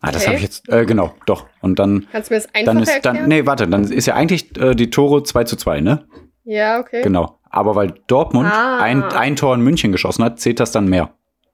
[0.03, 0.27] Ah, das Okay.
[0.27, 1.47] habe ich jetzt, äh, genau, doch.
[1.61, 3.17] Und dann, Kannst du mir das einfacher dann ist, erklären?
[3.17, 6.07] dann, nee, warte, dann ist ja eigentlich äh, die Tore 2 zu 2, ne?
[6.45, 7.03] Ja, okay.
[7.03, 7.39] Genau.
[7.49, 8.79] Aber weil Dortmund Ah.
[8.81, 11.11] ein, ein Tor in München geschossen hat, zählt das dann mehr.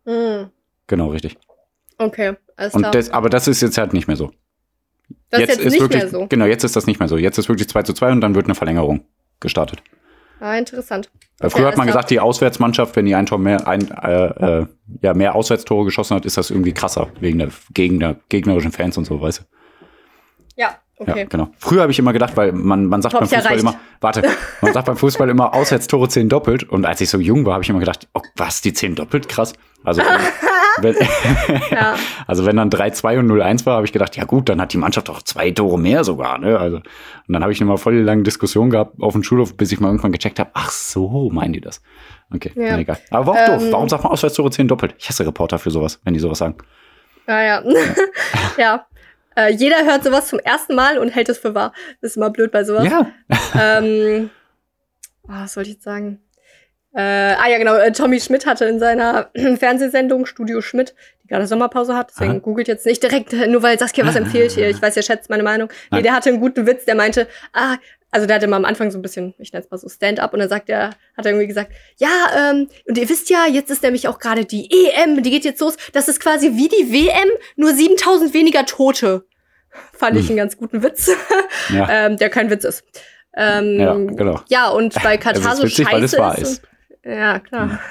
[0.06, 0.48] Hm.
[0.86, 1.36] Genau, richtig.
[1.98, 2.92] Okay, alles Und klar.
[2.92, 4.30] das, aber das ist jetzt halt nicht mehr so.
[5.30, 6.26] das ist jetzt nicht wirklich, mehr so.
[6.28, 7.18] Genau, jetzt ist das nicht mehr so.
[7.18, 9.04] Jetzt ist wirklich 2 zu 2 und dann wird eine Verlängerung
[9.40, 9.82] gestartet.
[10.40, 11.10] Ah, interessant.
[11.40, 14.66] Okay, früher hat man gesagt, die Auswärtsmannschaft, wenn die ein Tor mehr, ein, äh, äh,
[15.02, 18.96] ja, mehr Auswärtstore geschossen hat, ist das irgendwie krasser, wegen der, gegen der gegnerischen Fans
[18.98, 19.42] und so, weißt du?
[20.56, 21.20] Ja, okay.
[21.20, 21.50] Ja, genau.
[21.58, 23.62] Früher habe ich immer gedacht, weil man, man sagt Hab beim Fußball erreicht.
[23.62, 24.22] immer, warte,
[24.60, 26.64] man sagt beim Fußball immer, Auswärtstore zählen doppelt.
[26.64, 29.28] Und als ich so jung war, habe ich immer gedacht, oh, was, die zählen doppelt?
[29.28, 29.52] Krass.
[29.84, 30.02] Also,
[30.82, 30.94] wenn,
[31.70, 31.96] Ja.
[32.26, 34.76] also wenn dann 3-2 und 0-1 war, habe ich gedacht, ja gut, dann hat die
[34.78, 36.38] Mannschaft doch zwei Tore mehr sogar.
[36.38, 36.58] Ne?
[36.58, 36.84] Also, und
[37.32, 39.88] dann habe ich immer voll die lange Diskussion gehabt auf dem Schulhof, bis ich mal
[39.88, 41.80] irgendwann gecheckt habe, ach so, meinen die das?
[42.34, 42.72] Okay, Ja.
[42.72, 42.98] na egal.
[43.10, 43.62] Aber war auch doof.
[43.64, 43.72] Ähm.
[43.72, 44.94] Warum sagt man Auswärtstore zählen doppelt?
[44.98, 46.56] Ich hasse Reporter für sowas, wenn die sowas sagen.
[47.26, 47.62] Ah, ja.
[48.58, 48.86] ja.
[49.36, 51.72] Äh, jeder hört sowas zum ersten Mal und hält es für wahr.
[52.00, 52.84] Das ist immer blöd bei sowas.
[52.84, 53.06] Ja.
[53.58, 54.30] Ähm,
[55.24, 56.20] oh, was wollte ich jetzt sagen?
[56.94, 57.74] Äh, ah ja, genau.
[57.76, 62.38] Äh, Tommy Schmidt hatte in seiner Fernsehsendung Studio Schmidt, die gerade Sommerpause hat, deswegen Aha.
[62.38, 64.68] googelt jetzt nicht direkt, äh, nur weil Saskia was empfiehlt hier.
[64.70, 65.68] Ich weiß, ihr schätzt meine Meinung.
[65.68, 66.02] Nee, Nein.
[66.04, 67.76] der hatte einen guten Witz, der meinte, ah,
[68.10, 70.32] also der hatte mal am Anfang so ein bisschen, ich nenne es mal so Stand-up
[70.32, 73.70] und dann sagt er, hat er irgendwie gesagt, ja, ähm, und ihr wisst ja, jetzt
[73.70, 76.90] ist nämlich auch gerade die EM, die geht jetzt los, das ist quasi wie die
[76.90, 79.26] WM, nur 7000 weniger Tote.
[79.92, 80.30] Fand ich Hm.
[80.30, 81.10] einen ganz guten Witz,
[81.68, 82.82] Ja, ähm, der kein Witz ist.
[83.36, 84.40] Ähm, ja, genau.
[84.48, 86.62] ja, und bei Katar so scheiße weil es wahr ist.
[87.08, 87.80] Ja, klar.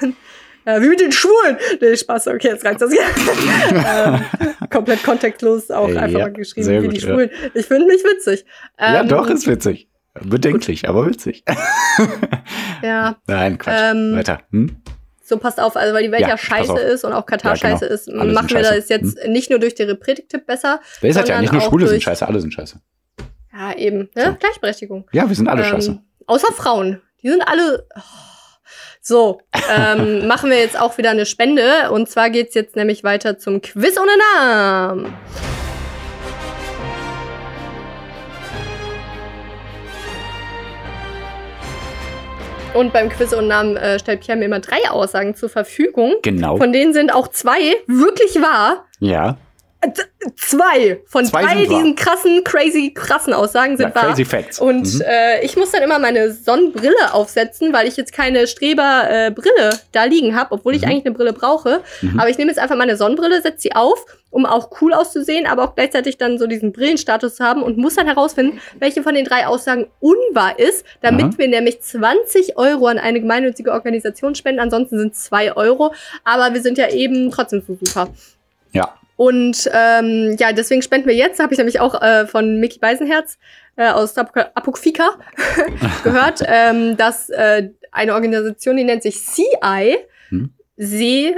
[0.64, 1.56] Äh, wie mit den Schwulen.
[1.80, 2.80] Nee, Spaß, okay, jetzt reicht's.
[2.82, 4.20] Das ähm,
[4.68, 7.08] komplett kontextlos auch Äh, einfach ja, mal geschrieben, wie gut, die ja.
[7.08, 7.30] Schwulen.
[7.54, 8.44] Ich finde mich witzig.
[8.78, 9.88] ja, Ähm, doch, ist witzig.
[10.22, 11.42] Bedenklich, aber witzig.
[12.82, 13.74] Ja, Nein, Quatsch.
[13.92, 14.40] Ähm, Weiter.
[14.50, 14.76] Hm?
[15.22, 15.74] so passt auf.
[15.74, 17.72] Also, weil die Welt Ja, ja, scheiße ist und auch Katar Ja, genau.
[17.78, 18.74] scheiße ist, Alle machen wir scheiße.
[18.76, 20.80] das jetzt nicht nur durch die Predigtipp besser.
[21.00, 21.40] Wer ist das ja?
[21.40, 22.78] Nicht nur Schwule sind scheiße, alle sind scheiße.
[23.54, 24.10] Ja, eben.
[24.14, 24.24] Ne?
[24.26, 24.34] So.
[24.38, 25.08] Gleichberechtigung.
[25.12, 25.98] Ja, wir sind alle Ähm, scheiße.
[26.26, 27.00] Außer Frauen.
[27.22, 27.86] Die sind alle.
[27.96, 28.00] Oh.
[29.08, 29.40] So,
[29.74, 31.90] ähm, machen wir jetzt auch wieder eine Spende.
[31.90, 35.14] Und zwar geht's jetzt nämlich weiter zum Quiz ohne Namen.
[42.74, 46.16] Und beim Quiz ohne Namen äh, stellt Pierre mir immer drei Aussagen zur Verfügung.
[46.20, 46.58] Genau.
[46.58, 48.84] Von denen sind auch zwei wirklich wahr.
[49.00, 49.38] Ja.
[50.36, 54.08] Zwei von Zwei drei diesen krassen, crazy, krassen Aussagen sind ja wahr.
[54.08, 54.58] crazy Facts.
[54.60, 55.00] Und Mhm.
[55.06, 60.04] äh, ich muss dann immer meine Sonnenbrille aufsetzen, weil ich jetzt keine Streber-Brille äh, da
[60.04, 60.88] liegen habe, obwohl ich Mhm.
[60.88, 61.82] eigentlich eine Brille brauche.
[62.02, 62.18] Mhm.
[62.18, 65.64] Aber ich nehme jetzt einfach meine Sonnenbrille, setze sie auf, um auch cool auszusehen, aber
[65.64, 69.24] auch gleichzeitig dann so diesen Brillenstatus zu haben und muss dann herausfinden, welche von den
[69.24, 71.32] drei Aussagen unwahr ist, damit Aha.
[71.36, 74.60] wir nämlich 20 Euro an eine gemeinnützige Organisation spenden.
[74.60, 75.94] Ansonsten sind es 2 Euro.
[76.24, 78.08] Aber wir sind ja eben trotzdem so super.
[78.72, 78.92] ja.
[79.18, 81.40] Und ähm, ja, deswegen spenden wir jetzt.
[81.40, 83.36] Habe ich nämlich auch äh, von Mickey Beisenherz
[83.76, 85.18] äh, aus Apok Apokfika
[86.04, 89.96] gehört, ähm, dass äh, eine Organisation, die nennt sich CI,
[90.28, 90.52] Hm.
[90.76, 91.34] See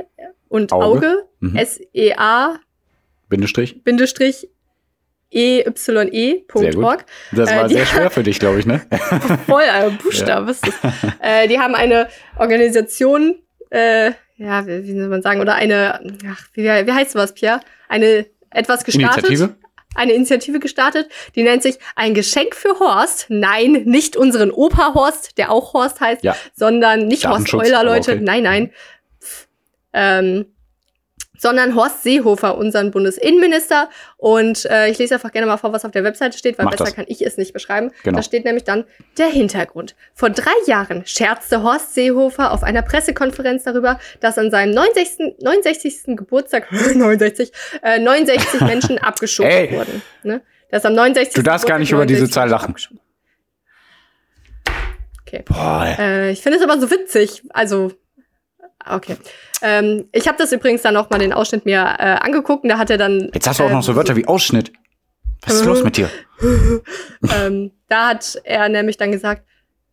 [0.49, 0.85] und Auge.
[0.85, 1.57] Auge, Mhm.
[1.57, 2.59] S-E-A
[3.31, 3.83] Bindestrich.
[3.83, 4.47] Bindestrich
[5.33, 7.05] EYE.org.
[7.33, 8.83] Das Äh, war die- sehr schwer für dich, glaube ich, ne?
[9.47, 10.93] Voll, äh, Buchstabe, was ist das?
[11.20, 13.37] Äh, die haben eine Organisation,
[13.70, 17.61] äh, ja, wie, wie soll man sagen, oder eine, ach, wie, wie heißt sowas, Pierre?
[17.88, 19.24] Eine etwas gestartet.
[19.28, 19.57] Initiative?
[19.97, 23.26] eine Initiative gestartet, die nennt sich Ein Geschenk für Horst.
[23.28, 26.36] Nein, nicht unseren Opa Horst, der auch Horst heißt, Ja.
[26.55, 28.12] sondern nicht Horst Euler, Leute.
[28.12, 28.20] okay.
[28.22, 28.70] Nein, nein.
[29.20, 29.49] Pff.
[29.93, 30.47] Ähm,
[31.41, 33.88] sondern Horst Seehofer, unseren Bundesinnenminister.
[34.18, 36.72] Und äh, ich lese einfach gerne mal vor, was auf der Webseite steht, weil Mach
[36.72, 36.95] besser das.
[36.95, 37.93] kann ich es nicht beschreiben.
[38.03, 38.16] Genau.
[38.18, 38.84] Da steht nämlich dann
[39.16, 39.97] der Hintergrund.
[40.12, 45.36] Vor drei Jahren scherzte Horst Seehofer auf einer Pressekonferenz darüber, dass an seinem 69.
[45.41, 46.16] 69.
[46.16, 49.72] Geburtstag 69, äh, 69 Menschen abgeschoben Ey.
[49.72, 50.03] wurden.
[50.22, 50.43] Ne?
[50.70, 51.34] Dass am 69.
[51.34, 52.74] Du darfst gar nicht über diese 69 Zahl lachen.
[55.22, 55.43] Okay.
[55.47, 55.97] Boah.
[55.99, 57.43] Äh, ich finde es aber so witzig.
[57.51, 57.93] Also,
[58.86, 59.16] okay.
[59.63, 62.79] Ähm, ich habe das übrigens dann auch mal den Ausschnitt mir äh, angeguckt und da
[62.79, 63.31] hat er dann.
[63.35, 64.73] Jetzt hast du auch noch so Wörter wie Ausschnitt.
[65.47, 66.11] Was ist los mit dir?
[67.35, 69.43] ähm, da hat er nämlich dann gesagt,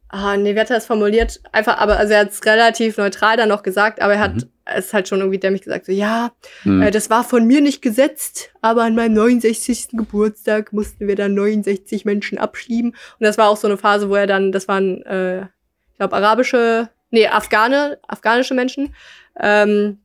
[0.10, 1.40] ah, nee, wie hat er das formuliert?
[1.52, 4.50] Einfach, aber also er hat es relativ neutral dann noch gesagt, aber er hat Mhm.
[4.66, 6.32] es halt schon irgendwie dämlich gesagt, so ja,
[6.64, 6.82] Hm.
[6.82, 9.90] äh, das war von mir nicht gesetzt, aber an meinem 69.
[9.94, 12.92] Geburtstag mussten wir dann 69 Menschen abschieben.
[12.92, 16.16] Und das war auch so eine Phase, wo er dann, das waren, äh, ich glaube,
[16.16, 18.94] arabische, nee, Afghane, afghanische Menschen,
[19.40, 20.00] ähm,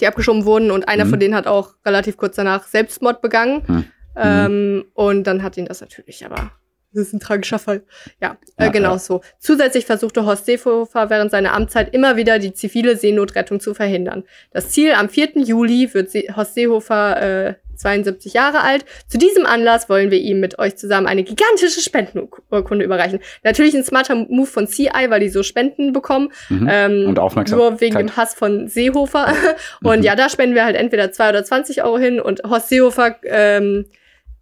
[0.00, 1.10] die abgeschoben wurden und einer Mhm.
[1.10, 3.62] von denen hat auch relativ kurz danach Selbstmord begangen.
[3.66, 3.84] Mhm.
[4.16, 6.50] Ähm, und dann hat ihn das natürlich, aber
[6.92, 7.82] das ist ein tragischer Fall.
[8.20, 8.98] Ja, Ja, äh, genau ja.
[8.98, 9.20] so.
[9.38, 14.24] Zusätzlich versuchte Horst Seehofer während seiner Amtszeit immer wieder die zivile Seenotrettung zu verhindern.
[14.52, 15.30] Das Ziel, am 4.
[15.36, 18.84] Juli wird Se Horst Seehofer äh, 72 Jahre alt.
[19.08, 23.20] Zu diesem Anlass wollen wir ihm mit euch zusammen eine gigantische Spendenurkunde überreichen.
[23.42, 26.30] Natürlich ein smarter Move von CI, weil die so Spenden bekommen.
[26.50, 26.68] Mhm.
[26.70, 27.70] Ähm, Und Aufmerksamkeit.
[27.70, 29.32] Nur wegen dem Hass von Seehofer.
[29.82, 30.04] Und Mhm.
[30.04, 32.20] ja, da spenden wir halt entweder 2 oder 20 Euro hin.
[32.20, 33.86] Und Horst Seehofer, ähm,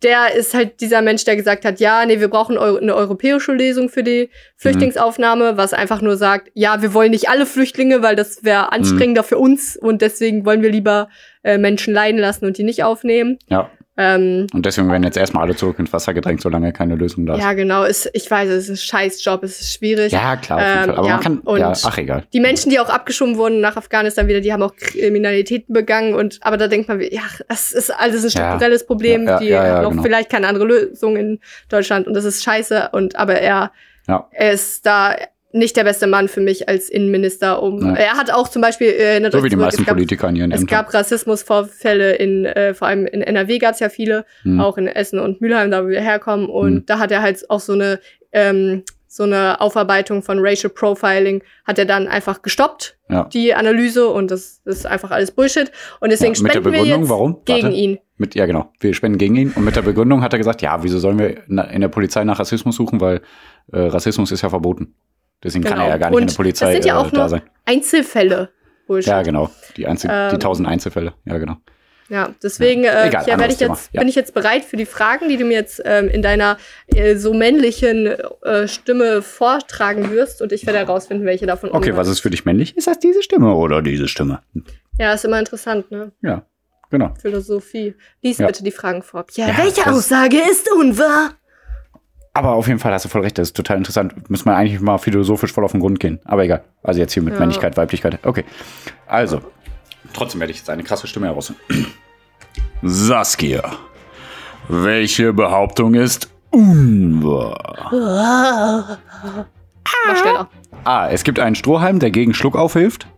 [0.02, 3.88] der ist halt dieser Mensch, der gesagt hat, ja, nee, wir brauchen eine europäische Lösung
[3.88, 8.44] für die Flüchtlingsaufnahme, was einfach nur sagt, ja, wir wollen nicht alle Flüchtlinge, weil das
[8.44, 11.08] wäre anstrengender für uns und deswegen wollen wir lieber
[11.42, 13.38] äh, Menschen leiden lassen und die nicht aufnehmen.
[13.48, 13.70] Ja.
[14.00, 17.34] Ähm, Und deswegen werden jetzt erstmal alle zurück ins Wasser gedrängt, solange keine Lösung da
[17.34, 17.40] ist.
[17.40, 20.12] ja, genau, ist, ich weiß, es ist ein Scheißjob, es ist schwierig.
[20.12, 20.96] Ja, klar, auf jeden Ähm, Fall.
[20.98, 21.38] Aber ja, man kann.
[21.40, 22.22] und- Ja, ach, egal.
[22.32, 26.38] Die Menschen, die auch abgeschoben wurden nach Afghanistan wieder, die haben auch Kriminalitäten begangen und
[26.42, 29.84] aber da denkt man, ja, das ist alles ein strukturelles Problem, Ja, ja, die haben
[29.86, 30.02] auch genau.
[30.02, 33.72] vielleicht keine andere Lösung in Deutschland und das ist scheiße und aber er,
[34.06, 35.16] er ist da
[35.52, 37.62] nicht der beste Mann für mich als Innenminister.
[37.62, 37.98] Um Nee.
[37.98, 40.60] er hat auch zum Beispiel äh, So wie die meisten gab, Politiker in ihren es
[40.60, 40.84] Ämtern.
[40.84, 44.60] gab Rassismusvorfälle in äh, vor allem in NRW gab es ja viele, Hm.
[44.60, 46.86] auch in Essen und Mülheim, da wo wir herkommen und Hm.
[46.86, 48.00] da hat er halt auch so eine
[48.32, 53.24] ähm, so eine Aufarbeitung von Racial Profiling hat er dann einfach gestoppt Ja.
[53.32, 55.72] die Analyse und das, das ist einfach alles Bullshit.
[56.00, 57.40] Und deswegen Ja, mit der spenden wir Begründung, jetzt warum?
[57.46, 57.76] gegen Warte.
[57.76, 57.98] ihn.
[58.18, 58.70] Mit, ja, genau.
[58.80, 59.52] Wir spenden gegen ihn.
[59.56, 62.38] Und mit der Begründung hat er gesagt, ja, wieso sollen wir in der Polizei nach
[62.38, 63.22] Rassismus suchen, weil
[63.72, 64.94] äh, Rassismus ist ja verboten.
[65.42, 65.84] Deswegen kann Genau.
[65.84, 67.28] er ja gar nicht in Und der Polizei das sind ja äh, auch da nur
[67.28, 67.42] sein.
[67.64, 68.50] Einzelfälle.
[68.88, 69.50] Ja, genau.
[69.76, 71.12] Die, Einzel die Ähm, tausend Einzelfälle.
[71.26, 71.56] Ja, genau.
[72.08, 72.92] Ja, deswegen Ja.
[73.02, 73.90] äh, Egal, ja, ich jetzt.
[73.92, 74.00] Ja.
[74.00, 77.16] bin ich jetzt bereit für die Fragen, die du mir jetzt ähm, in deiner äh,
[77.16, 82.20] so männlichen äh, Stimme vortragen wirst und ich werde herausfinden, welche davon Okay, was ist
[82.20, 82.76] für dich männlich?
[82.78, 84.40] Ist das diese Stimme oder diese Stimme?
[84.98, 86.12] Ja, ist immer interessant, ne?
[86.22, 86.46] Ja,
[86.90, 87.12] genau.
[87.20, 87.94] Philosophie.
[88.22, 89.26] Lies bitte die Fragen vor.
[89.34, 91.32] Ja, welche Aussage ist unwahr?
[92.38, 94.30] Aber auf jeden Fall hast du voll recht, das ist total interessant.
[94.30, 96.20] Müssen wir eigentlich mal philosophisch voll auf den Grund gehen.
[96.24, 96.62] Aber egal.
[96.84, 97.40] Also jetzt hier mit Ja.
[97.40, 98.20] Männlichkeit, Weiblichkeit.
[98.24, 98.44] Okay.
[99.08, 99.40] Also.
[100.12, 101.60] Trotzdem werde ich jetzt eine krasse Stimme herausfinden.
[102.82, 103.72] Saskia.
[104.68, 107.88] Welche Behauptung ist unwahr?
[110.06, 110.48] Mach schneller.
[110.84, 111.08] A.
[111.08, 113.08] Es gibt einen Strohhalm, der gegen Schluckauf hilft.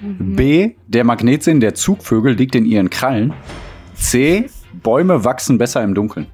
[0.00, 0.72] B.
[0.86, 3.32] Der Magnetsinn der Zugvögel liegt in ihren Krallen.
[3.94, 4.50] C.
[4.74, 6.26] Bäume wachsen besser im Dunkeln.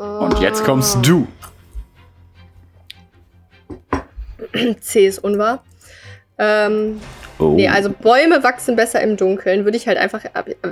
[0.00, 1.26] Und jetzt kommst du.
[4.80, 5.62] C ist unwahr.
[6.38, 7.00] Ähm,
[7.40, 7.54] Oh.
[7.54, 9.64] Nee, also Bäume wachsen besser im Dunkeln.
[9.64, 10.22] Würde ich halt einfach.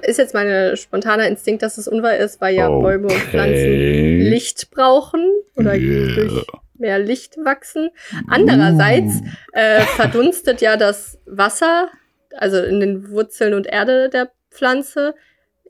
[0.02, 4.28] Ist jetzt mein spontaner Instinkt, dass es unwahr ist, weil ja Bäume und Pflanzen Okay.
[4.28, 5.26] Licht brauchen
[5.56, 6.14] oder Yeah.
[6.14, 7.88] durch mehr Licht wachsen.
[8.28, 9.14] Andererseits
[9.54, 11.88] äh, verdunstet ja das Wasser,
[12.36, 15.14] also in den Wurzeln und Erde der Pflanze,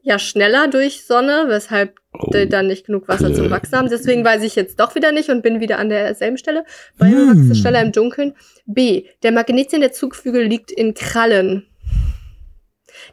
[0.09, 2.31] ja schneller durch Sonne, weshalb Oh.
[2.33, 3.51] die dann nicht genug Wasser zum.
[3.51, 3.89] Wachsen haben.
[3.91, 6.65] Deswegen weiß ich jetzt doch wieder nicht und bin wieder an derselben Stelle.
[6.97, 7.29] Bäume Hm.
[7.29, 8.35] wachsen schneller im Dunkeln.
[8.67, 9.05] B.
[9.23, 11.68] Der Magnetien der Zugvögel liegt in Krallen.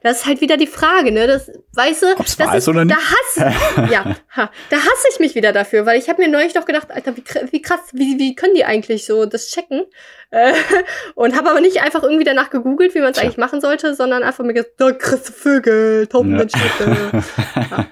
[0.05, 1.25] Das ist halt wieder die Frage, ne?
[1.25, 2.95] Das, weißt du, Ob's das ist oder nicht?
[2.95, 3.01] Da
[3.41, 6.65] hasse, ja, ha, da hasse ich mich wieder dafür, weil ich habe mir neulich doch
[6.65, 9.83] gedacht, Alter, wie, wie krass, wie, wie können die eigentlich so das checken?
[10.29, 10.53] Äh,
[11.15, 14.21] und habe aber nicht einfach irgendwie danach gegoogelt, wie man es eigentlich machen sollte, sondern
[14.21, 17.23] einfach mir gesagt, da kriegst du Vögel, Taubenmenschenstädte.
[17.55, 17.87] ja.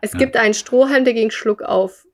[0.00, 2.06] Es gibt einen Strohhalm, der gegen Schluck auf.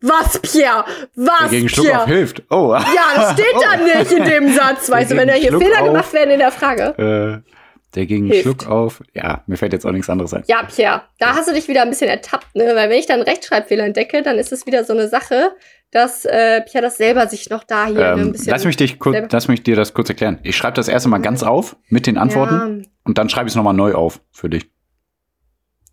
[0.00, 0.86] Was, Pierre?
[1.16, 1.86] Was, Der gegen Pierre?
[1.86, 2.42] Schluckauf hilft.
[2.48, 2.72] Oh.
[2.72, 5.86] Ja, das steht da nicht in dem Satz, weißt du, wenn da hier Fehler Schluckauf.
[5.88, 7.42] gemacht werden in der Frage.
[7.44, 7.57] Äh,
[7.94, 8.42] der gegen Hilft.
[8.42, 9.02] Schluckauf.
[9.14, 10.44] Ja, mir fällt jetzt auch nichts anderes ein.
[10.46, 12.72] Ja, Pierre, da hast du dich wieder ein bisschen ertappt, ne?
[12.74, 15.52] Weil wenn ich dann Rechtschreibfehler entdecke, dann ist es wieder so eine Sache,
[15.90, 18.50] dass äh, Pierre das selber sich noch da hier ne, ein Ähm, bisschen.
[18.50, 20.38] lass, mich dich kurz, lass mich dir das kurz erklären.
[20.42, 23.56] Ich schreibe das erste Mal ganz auf mit den Antworten und dann schreibe ich es
[23.56, 24.66] nochmal neu auf für dich.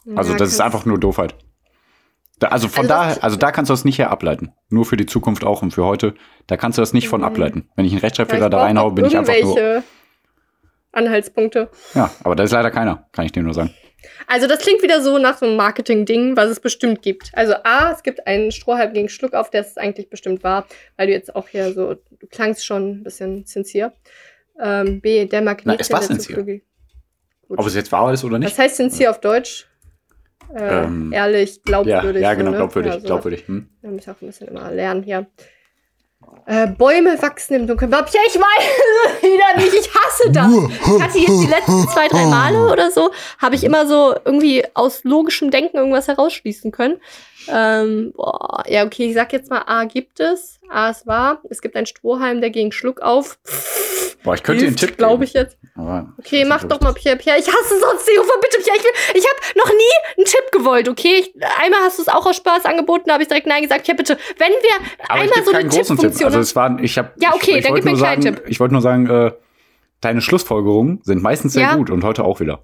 [0.05, 1.35] Ja, Also ja, das ist einfach nur Doofheit.
[2.39, 4.51] Da, also von Also das- da, also da kannst du das nicht her ableiten.
[4.67, 6.15] Nur für die Zukunft auch und für heute.
[6.47, 7.27] Da kannst du das nicht von Mhm.
[7.27, 7.69] ableiten.
[7.77, 9.83] Wenn ich einen Ja, Rechtschreibfehler ich da reinhaue, bin ich einfach nur.
[10.95, 11.69] Anhaltspunkte.
[11.93, 13.73] Ja, aber da ist leider keiner, kann ich dir nur sagen.
[14.27, 17.31] Also das klingt wieder so nach so einem Marketing-Ding, was es bestimmt gibt.
[17.33, 20.67] Also A, es gibt einen Strohhalm gegen Schluckauf, der es eigentlich bestimmt war,
[20.97, 23.93] weil du jetzt auch hier so, du klangst schon ein bisschen sincere.
[24.61, 25.65] Ähm, B, der Magnet.
[25.65, 26.61] Na, es war sincere.
[27.49, 28.51] Ob es jetzt wahr ist oder nicht?
[28.51, 29.67] Was heißt sincere auf Deutsch?
[30.55, 32.21] Äh, Ähm, ehrlich, ja, glaubwürdig.
[32.21, 32.57] ja, so, genau, ne?
[32.57, 33.05] glaubwürdig, Ja, so.
[33.07, 33.47] glaubwürdig.
[33.47, 33.69] Hm?
[33.81, 35.25] Wir müssen auch ein bisschen immer lernen hier.
[36.47, 37.91] Äh, Bäume wachsen im Dunkeln.
[37.91, 39.73] Ja, ich weiß wieder nicht.
[39.73, 40.47] Ich hasse das.
[40.47, 44.63] Ich hatte jetzt die letzten zwei, drei Male oder so, habe ich immer so irgendwie
[44.75, 47.01] aus logischem Denken irgendwas herausschließen können.
[47.47, 50.59] Ähm, boah, ja, okay, ich sag jetzt mal, A gibt es.
[50.69, 51.41] A ist wahr.
[51.49, 53.37] Es gibt einen Strohhalm, der gegen Schluck auf.
[54.23, 55.55] Boah, ich könnte dir einen Tipp glaube ich jetzt.
[55.75, 57.37] Aber Okay, mach doch mal Pierre, Pierre.
[57.37, 58.77] Ich hasse sonst Seehofer, bitte Pierre.
[58.77, 61.17] Ich, will, ich habe noch nie einen Tipp gewollt, okay?
[61.19, 63.83] Ich, einmal hast du es auch aus Spaß angeboten, da habe ich direkt Nein gesagt.
[63.85, 66.11] Pierre, bitte, wenn wir Aber einmal so eine großen Tipp.
[66.11, 67.11] Tippfunktion Also es war, ich habe.
[67.21, 69.31] Ja, okay, ich, ich dann gib mir einen kleinen sagen, Ich wollte nur sagen, äh,
[70.01, 71.75] deine Schlussfolgerungen sind meistens sehr Ja.
[71.75, 72.63] gut und heute auch wieder.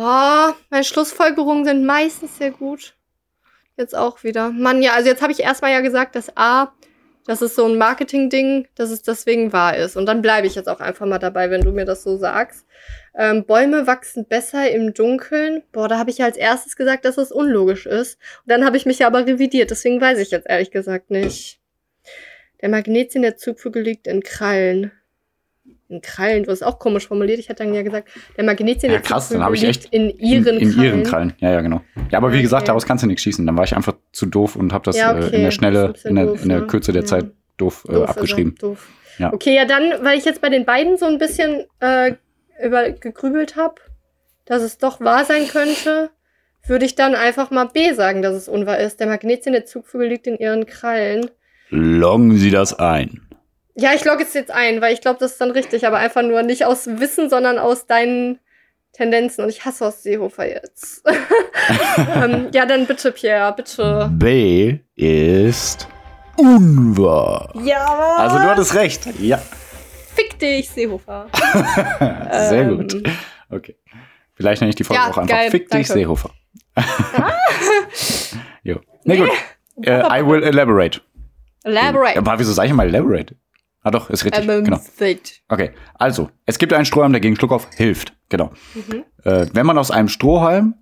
[0.00, 2.94] Oh, meine Schlussfolgerungen sind meistens sehr gut.
[3.76, 4.50] Jetzt auch wieder.
[4.50, 6.72] Mann, ja, also jetzt habe ich erstmal ja gesagt, dass A,
[7.26, 9.96] das ist so ein Marketing-Ding, dass es deswegen wahr ist.
[9.96, 12.64] Und dann bleibe ich jetzt auch einfach mal dabei, wenn du mir das so sagst.
[13.16, 15.64] Ähm, Bäume wachsen besser im Dunkeln.
[15.72, 18.20] Boah, da habe ich ja als erstes gesagt, dass es unlogisch ist.
[18.44, 21.58] Und dann habe ich mich ja aber revidiert, deswegen weiß ich jetzt ehrlich gesagt nicht.
[22.60, 24.92] Der Magnetsinn der Zugvögel liegt in Krallen.
[25.90, 27.38] In Krallen, du hast auch komisch formuliert.
[27.38, 29.84] Ich hätte dann ja gesagt, der Magnetsinn Ja, der krass, dann Zugvögel habe ich liegt
[29.84, 30.84] echt in ihren in, in Krallen.
[30.90, 31.32] ihren Krallen.
[31.38, 31.80] Ja, ja, genau.
[32.10, 32.42] Ja, aber wie Okay.
[32.42, 33.46] gesagt, daraus kannst du nichts schießen.
[33.46, 35.36] Dann war ich einfach zu doof und habe das Ja, äh, okay.
[35.36, 36.66] in der Schnelle, in der, doof, in der ne?
[36.66, 37.06] Kürze der Ja.
[37.06, 37.26] Zeit
[37.56, 38.54] doof, äh, Doof, abgeschrieben.
[38.56, 38.88] Also, doof.
[39.18, 39.32] Ja.
[39.32, 42.12] Okay, ja, dann, weil ich jetzt bei den beiden so ein bisschen äh,
[42.62, 43.76] über gegrübelt habe,
[44.44, 46.10] dass es doch wahr sein könnte,
[46.66, 49.00] würde ich dann einfach mal B sagen, dass es unwahr ist.
[49.00, 51.30] Der Magnetsinn der Zugvögel liegt in ihren Krallen.
[51.70, 53.22] Loggen Sie das ein.
[53.80, 56.22] Ja, ich logge es jetzt ein, weil ich glaube, das ist dann richtig, aber einfach
[56.22, 58.40] nur nicht aus Wissen, sondern aus deinen
[58.92, 59.44] Tendenzen.
[59.44, 61.04] Und ich hasse aus Seehofer jetzt.
[62.14, 64.10] ähm, ja, dann bitte, Pierre, bitte.
[64.12, 65.86] B ist
[66.36, 67.52] unwahr.
[67.62, 69.06] Ja, Also du hattest recht.
[69.20, 69.40] Ja,
[70.14, 71.28] fick dich, Seehofer.
[72.30, 73.02] sehr Ähm, gut.
[73.50, 73.76] Okay.
[74.34, 75.92] Vielleicht nenne ich die Folge Ja, auch einfach geil, Fick dich, danke.
[75.92, 76.30] Seehofer.
[78.62, 78.80] jo.
[79.04, 79.30] Na gut.
[79.82, 81.00] Äh, I will elaborate.
[81.62, 82.18] Elaborate.
[82.18, 83.36] Aber wieso sage ich mal elaborate?
[83.88, 84.46] Ah doch, ist richtig.
[84.46, 84.80] Ähm, genau.
[85.48, 88.12] Okay, also, es gibt einen Strohhalm, der gegen Schluckauf hilft.
[88.28, 88.52] Genau.
[88.74, 89.04] Mhm.
[89.24, 90.74] Äh, wenn man aus einem Strohhalm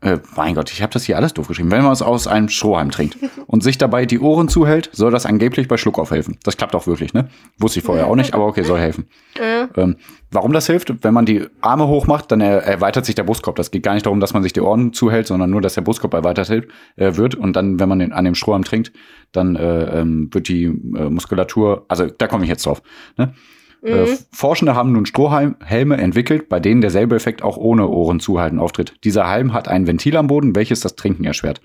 [0.00, 1.70] äh, mein Gott, ich habe das hier alles doof geschrieben.
[1.70, 5.26] Wenn man es aus einem Strohhalm trinkt und sich dabei die Ohren zuhält, soll das
[5.26, 6.38] angeblich bei Schluckauf helfen.
[6.44, 7.28] Das klappt auch wirklich, ne?
[7.58, 9.08] Wusste ich vorher auch nicht, aber okay, soll helfen.
[9.38, 9.68] Ja.
[9.76, 9.96] Ähm,
[10.30, 10.92] warum das hilft?
[11.02, 13.56] Wenn man die Arme hoch macht, dann er erweitert sich der Brustkorb.
[13.56, 15.82] Das geht gar nicht darum, dass man sich die Ohren zuhält, sondern nur, dass der
[15.82, 17.34] Brustkorb erweitert äh, wird.
[17.34, 18.92] Und dann, wenn man den, an dem Strohhalm trinkt,
[19.32, 20.70] dann äh, ähm, wird die äh,
[21.10, 22.82] Muskulatur, also da komme ich jetzt drauf.
[23.16, 23.34] Ne?
[23.82, 24.18] Äh, Mhm.
[24.32, 28.94] Forschende haben nun Strohhelme entwickelt, bei denen derselbe Effekt auch ohne Ohren zuhalten auftritt.
[29.04, 31.60] Dieser Halm hat ein Ventil am Boden, welches das Trinken erschwert.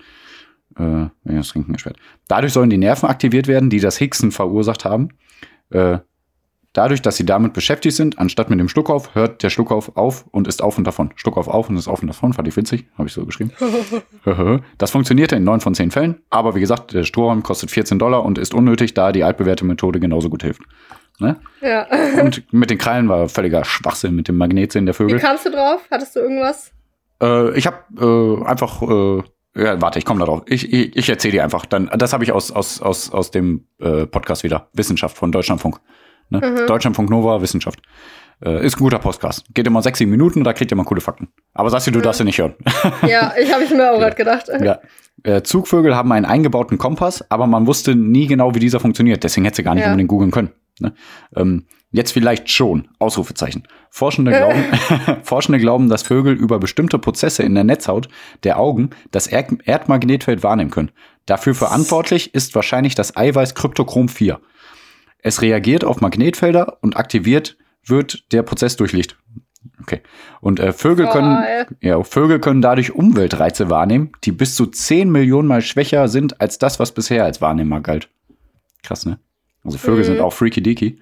[0.78, 1.96] Äh, das Trinken erschwert.
[2.28, 5.08] Dadurch sollen die Nerven aktiviert werden, die das Hicksen verursacht haben.
[5.70, 5.98] Äh,
[6.74, 10.48] Dadurch, dass sie damit beschäftigt sind, anstatt mit dem Schluckauf, hört der Schluckauf auf und
[10.48, 11.12] ist auf und davon.
[11.14, 13.52] Schluckauf auf und ist auf und davon, fand ich witzig, habe ich so geschrieben.
[14.78, 18.24] das funktionierte in neun von zehn Fällen, aber wie gesagt, der Strohhalm kostet 14 Dollar
[18.24, 20.62] und ist unnötig, da die altbewährte Methode genauso gut hilft.
[21.20, 21.36] Ne?
[21.60, 21.86] ja.
[22.20, 25.20] Und mit den Krallen war völliger Schwachsinn mit dem Magnetsinn der Wie Vögel.
[25.20, 25.80] kamst du drauf?
[25.88, 26.72] Hattest du irgendwas?
[27.22, 29.22] Äh, ich habe äh, einfach, äh,
[29.54, 30.42] ja, warte, ich komme da drauf.
[30.46, 31.66] Ich, ich, ich erzähle dir einfach.
[31.66, 34.70] Dann, das habe ich aus, aus, aus, aus dem äh, Podcast wieder.
[34.72, 35.78] Wissenschaft von Deutschlandfunk.
[36.30, 36.38] Ne?
[36.40, 36.66] Mhm.
[36.66, 37.80] Deutschlandfunk Nova, Wissenschaft.
[38.44, 39.44] Äh, ist ein guter Podcast.
[39.54, 41.28] Geht immer sechs, sieben Minuten, da kriegt ihr mal coole Fakten.
[41.54, 42.02] Aber Sassi, du Mhm.
[42.02, 42.54] darfst ihn nicht hören.
[43.06, 44.48] Ja, ich habe ich mir auch gerade gedacht.
[44.60, 44.78] ja.
[45.22, 49.22] äh, Zugvögel haben einen eingebauten Kompass, aber man wusste nie genau, wie dieser funktioniert.
[49.22, 49.90] Deswegen hätte sie gar nicht Ja.
[49.90, 50.50] unbedingt googeln können.
[50.80, 50.92] Ne?
[51.36, 52.88] Ähm, jetzt vielleicht schon.
[52.98, 53.62] Ausrufezeichen.
[53.90, 54.64] Forschende glauben,
[55.22, 58.08] Forschende glauben, dass Vögel über bestimmte Prozesse in der Netzhaut
[58.42, 60.90] der Augen das Erd Erdmagnetfeld wahrnehmen können.
[61.26, 64.40] Dafür verantwortlich ist wahrscheinlich das Eiweiß Kryptochrom 4.
[65.24, 69.16] Es reagiert auf Magnetfelder und aktiviert wird der Prozess durch Licht.
[69.80, 70.00] Okay.
[70.40, 71.42] Und äh, Vögel können,
[71.80, 76.58] ja, Vögel können dadurch Umweltreize wahrnehmen, die bis zu 10 Millionen Mal schwächer sind als
[76.58, 78.08] das, was bisher als wahrnehmbar galt.
[78.82, 79.18] Krass, ne?
[79.64, 80.04] Also Vögel Mhm.
[80.04, 81.00] sind auch freaky deaky.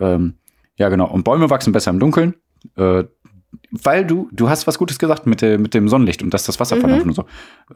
[0.00, 0.34] Ähm,
[0.76, 1.06] ja, genau.
[1.10, 2.34] Und Bäume wachsen besser im Dunkeln.
[2.76, 3.04] Äh,
[3.70, 6.60] weil du, du hast was Gutes gesagt mit, der, mit dem Sonnenlicht und dass das
[6.60, 6.80] Wasser Mhm.
[6.80, 7.24] verdampft und so.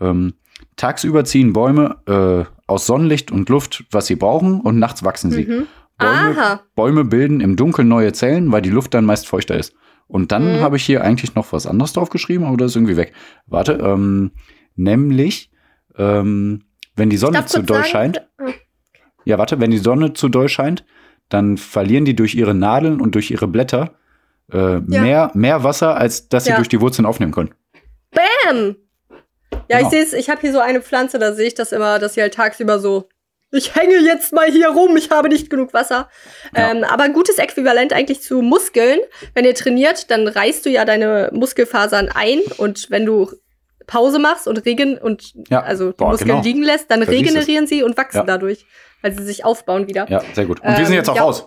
[0.01, 0.35] Ähm,
[0.77, 5.45] tagsüber ziehen Bäume äh, aus Sonnenlicht und Luft, was sie brauchen, und nachts wachsen sie.
[5.47, 5.67] Mhm.
[5.99, 6.61] Bäume, Aha.
[6.75, 9.75] Bäume bilden im Dunkeln neue Zellen, weil die Luft dann meist feuchter ist.
[10.09, 10.61] Und dann Mhm.
[10.61, 13.13] habe ich hier eigentlich noch was anderes drauf geschrieben, aber das ist irgendwie weg.
[13.47, 14.33] Warte, ähm,
[14.77, 15.51] nämlich,
[15.97, 16.63] ähm,
[16.97, 18.51] wenn die Sonne zu doll sagen- scheint, Ah,
[19.25, 20.85] ja, warte, wenn die Sonne zu doll scheint,
[21.29, 23.95] dann verlieren die durch ihre Nadeln und durch ihre Blätter
[24.53, 26.57] äh, mehr, mehr Wasser, als dass sie Ja.
[26.57, 27.55] durch die Wurzeln aufnehmen können.
[28.11, 28.77] Bam!
[29.69, 29.83] Ja, Genau.
[29.83, 32.15] ich sehe es, ich habe hier so eine Pflanze, da sehe ich das immer, dass
[32.15, 33.09] sie halt tagsüber so.
[33.53, 36.09] Ich hänge jetzt mal hier rum, ich habe nicht genug Wasser.
[36.57, 36.71] Ja.
[36.73, 38.99] Ähm, aber ein gutes Äquivalent eigentlich zu Muskeln.
[39.33, 43.31] Wenn ihr trainiert, dann reißt du ja deine Muskelfasern ein und wenn du
[43.87, 45.61] Pause machst und regen und Ja.
[45.63, 46.43] also die Boah, Muskeln genau.
[46.43, 47.09] liegen lässt, dann du's.
[47.11, 48.25] regenerieren sie und wachsen Ja.
[48.25, 48.67] dadurch,
[49.03, 50.11] weil sie sich aufbauen wieder.
[50.11, 50.59] Ja, sehr gut.
[50.61, 51.23] Und wir Ähm, sind jetzt auch ja.
[51.23, 51.47] raus.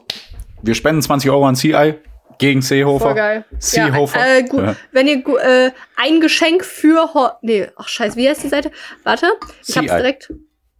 [0.62, 1.96] Wir spenden 20 Euro an CI
[2.38, 3.06] gegen Seehofer.
[3.06, 3.46] Voll geil.
[3.60, 4.20] Seehofer.
[4.20, 4.62] Ja, äh, gut.
[4.62, 4.76] Ja.
[4.92, 8.72] Wenn ihr äh, ein Geschenk für Hor Nee, ach scheiße, wie heißt die Seite?
[9.04, 9.28] Warte,
[9.66, 10.34] ich hab's direkt.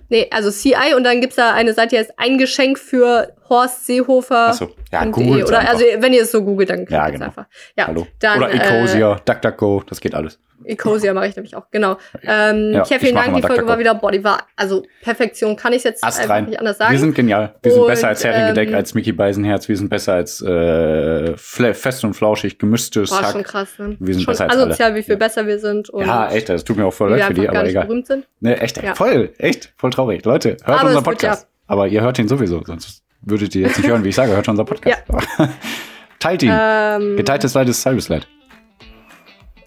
[0.10, 3.86] Nee, also CI und dann gibt's da eine Seite, die heißt ein Geschenk für Horst
[3.86, 4.50] Seehofer.
[4.50, 4.70] Achso.
[4.92, 5.74] Ja, googelt Oder einfach.
[5.74, 7.26] also wenn ihr es so googelt, dann Ja, kriegt genau.
[7.28, 7.46] einfach.
[7.78, 8.08] Ja, Hallo.
[8.20, 10.36] Dann, Oder Ecosia, DuckDuckGo, das geht alles.
[10.66, 11.98] Äh, Ecosia mache ich nämlich auch, genau.
[12.24, 13.68] Ähm, Ja, ja, vielen Dank, die Folge DuckDuckGo.
[13.68, 16.46] war wieder, boah, die war, also Perfektion kann ich jetzt Ast einfach rein.
[16.46, 16.92] nicht anders sagen.
[16.94, 17.56] Wir sind genial.
[17.62, 19.68] Wir sind Und, besser als Heringedeck, ähm, als Mickey Beisenherz.
[19.70, 23.32] Wir sind besser als äh, fest und flauschig, gemischtes Boah, Hack.
[23.34, 23.98] schon krass, ne?
[24.00, 24.64] Wir sind schon besser als alle.
[24.68, 25.20] asozial, wie viel Ja.
[25.20, 27.62] besser wir sind und Ja, echt, das tut mir auch voll leid für die, aber
[27.64, 27.86] nicht egal.
[27.86, 28.28] berühmt sind.
[28.40, 28.96] Ne, echt, Ja.
[28.96, 30.26] voll, echt, voll traurig.
[30.26, 31.48] Leute, hört Aber unseren Podcast.
[31.68, 34.46] Aber ihr hört ihn sowieso, sonst würdet ihr jetzt nicht hören, wie ich sage, hört
[34.46, 35.04] schon unseren Podcast.
[36.20, 36.52] Teilt ihn.
[36.54, 38.28] Ähm, Geteiltes Leid ist halbes Leid.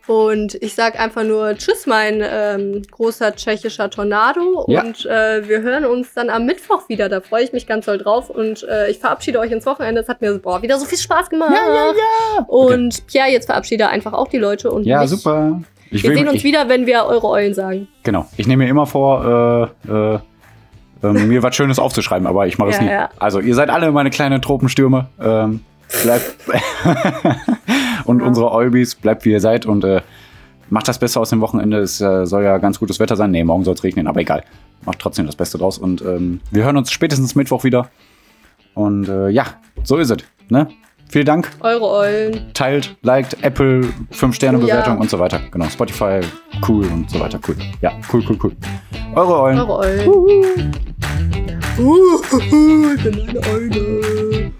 [0.06, 4.64] Und ich sag einfach nur Tschüss, mein ähm, großer tschechischer Tornado.
[4.66, 4.82] Ja.
[4.82, 7.08] Und äh, wir hören uns dann am Mittwoch wieder.
[7.08, 8.28] Da freue ich mich ganz doll drauf.
[8.28, 10.00] Und äh, ich verabschiede euch ins Wochenende.
[10.00, 11.52] Es hat mir boah, wieder so viel Spaß gemacht.
[11.54, 12.44] ja.
[12.48, 14.72] Und Pierre, jetzt verabschiede einfach auch die Leute.
[14.72, 15.10] Und Ja, mich.
[15.10, 15.60] super.
[15.92, 17.86] Ich Wir will- sehen uns ich, wieder, wenn wir eure Eulen sagen.
[18.02, 18.26] Genau.
[18.36, 20.18] Ich nehme mir immer vor, äh, äh,
[21.02, 22.90] ähm, mir was Schönes aufzuschreiben, aber ich mache es Ja, nie.
[22.90, 23.10] ja.
[23.18, 25.08] Also, ihr seid alle meine kleinen Tropenstürme.
[25.20, 25.60] Ähm,
[26.02, 26.36] bleibt
[28.04, 30.02] und unsere Eubis, bleibt wie ihr seid und äh,
[30.68, 31.78] macht das Beste aus dem Wochenende.
[31.78, 33.30] Es äh, soll ja ganz gutes Wetter sein.
[33.30, 34.44] Nee, morgen soll es regnen, aber egal.
[34.84, 35.78] Macht trotzdem das Beste draus.
[35.78, 37.88] Und ähm, wir hören uns spätestens Mittwoch wieder.
[38.74, 39.46] Und äh, ja,
[39.82, 40.18] so ist es.
[40.48, 40.68] Ne?
[41.10, 41.50] Vielen Dank.
[41.58, 42.54] Eure Eulen.
[42.54, 43.80] Teilt, liked, Apple,
[44.12, 45.00] 5-Sterne-Bewertung Ja.
[45.00, 45.40] und so weiter.
[45.50, 46.20] Genau, Spotify,
[46.68, 47.40] cool und so weiter.
[47.46, 47.56] Cool.
[47.80, 48.56] Ja, cool, cool, cool.
[49.16, 49.58] Eure Eulen.
[49.58, 50.72] Eure Eulen.
[51.78, 54.52] Uhuhu, ich bin eine Eule.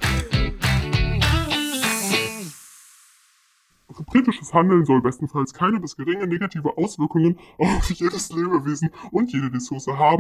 [4.11, 9.87] Kritisches Handeln soll bestenfalls keine bis geringe negative Auswirkungen auf jedes Lebewesen und jede Ressource
[9.87, 10.19] haben.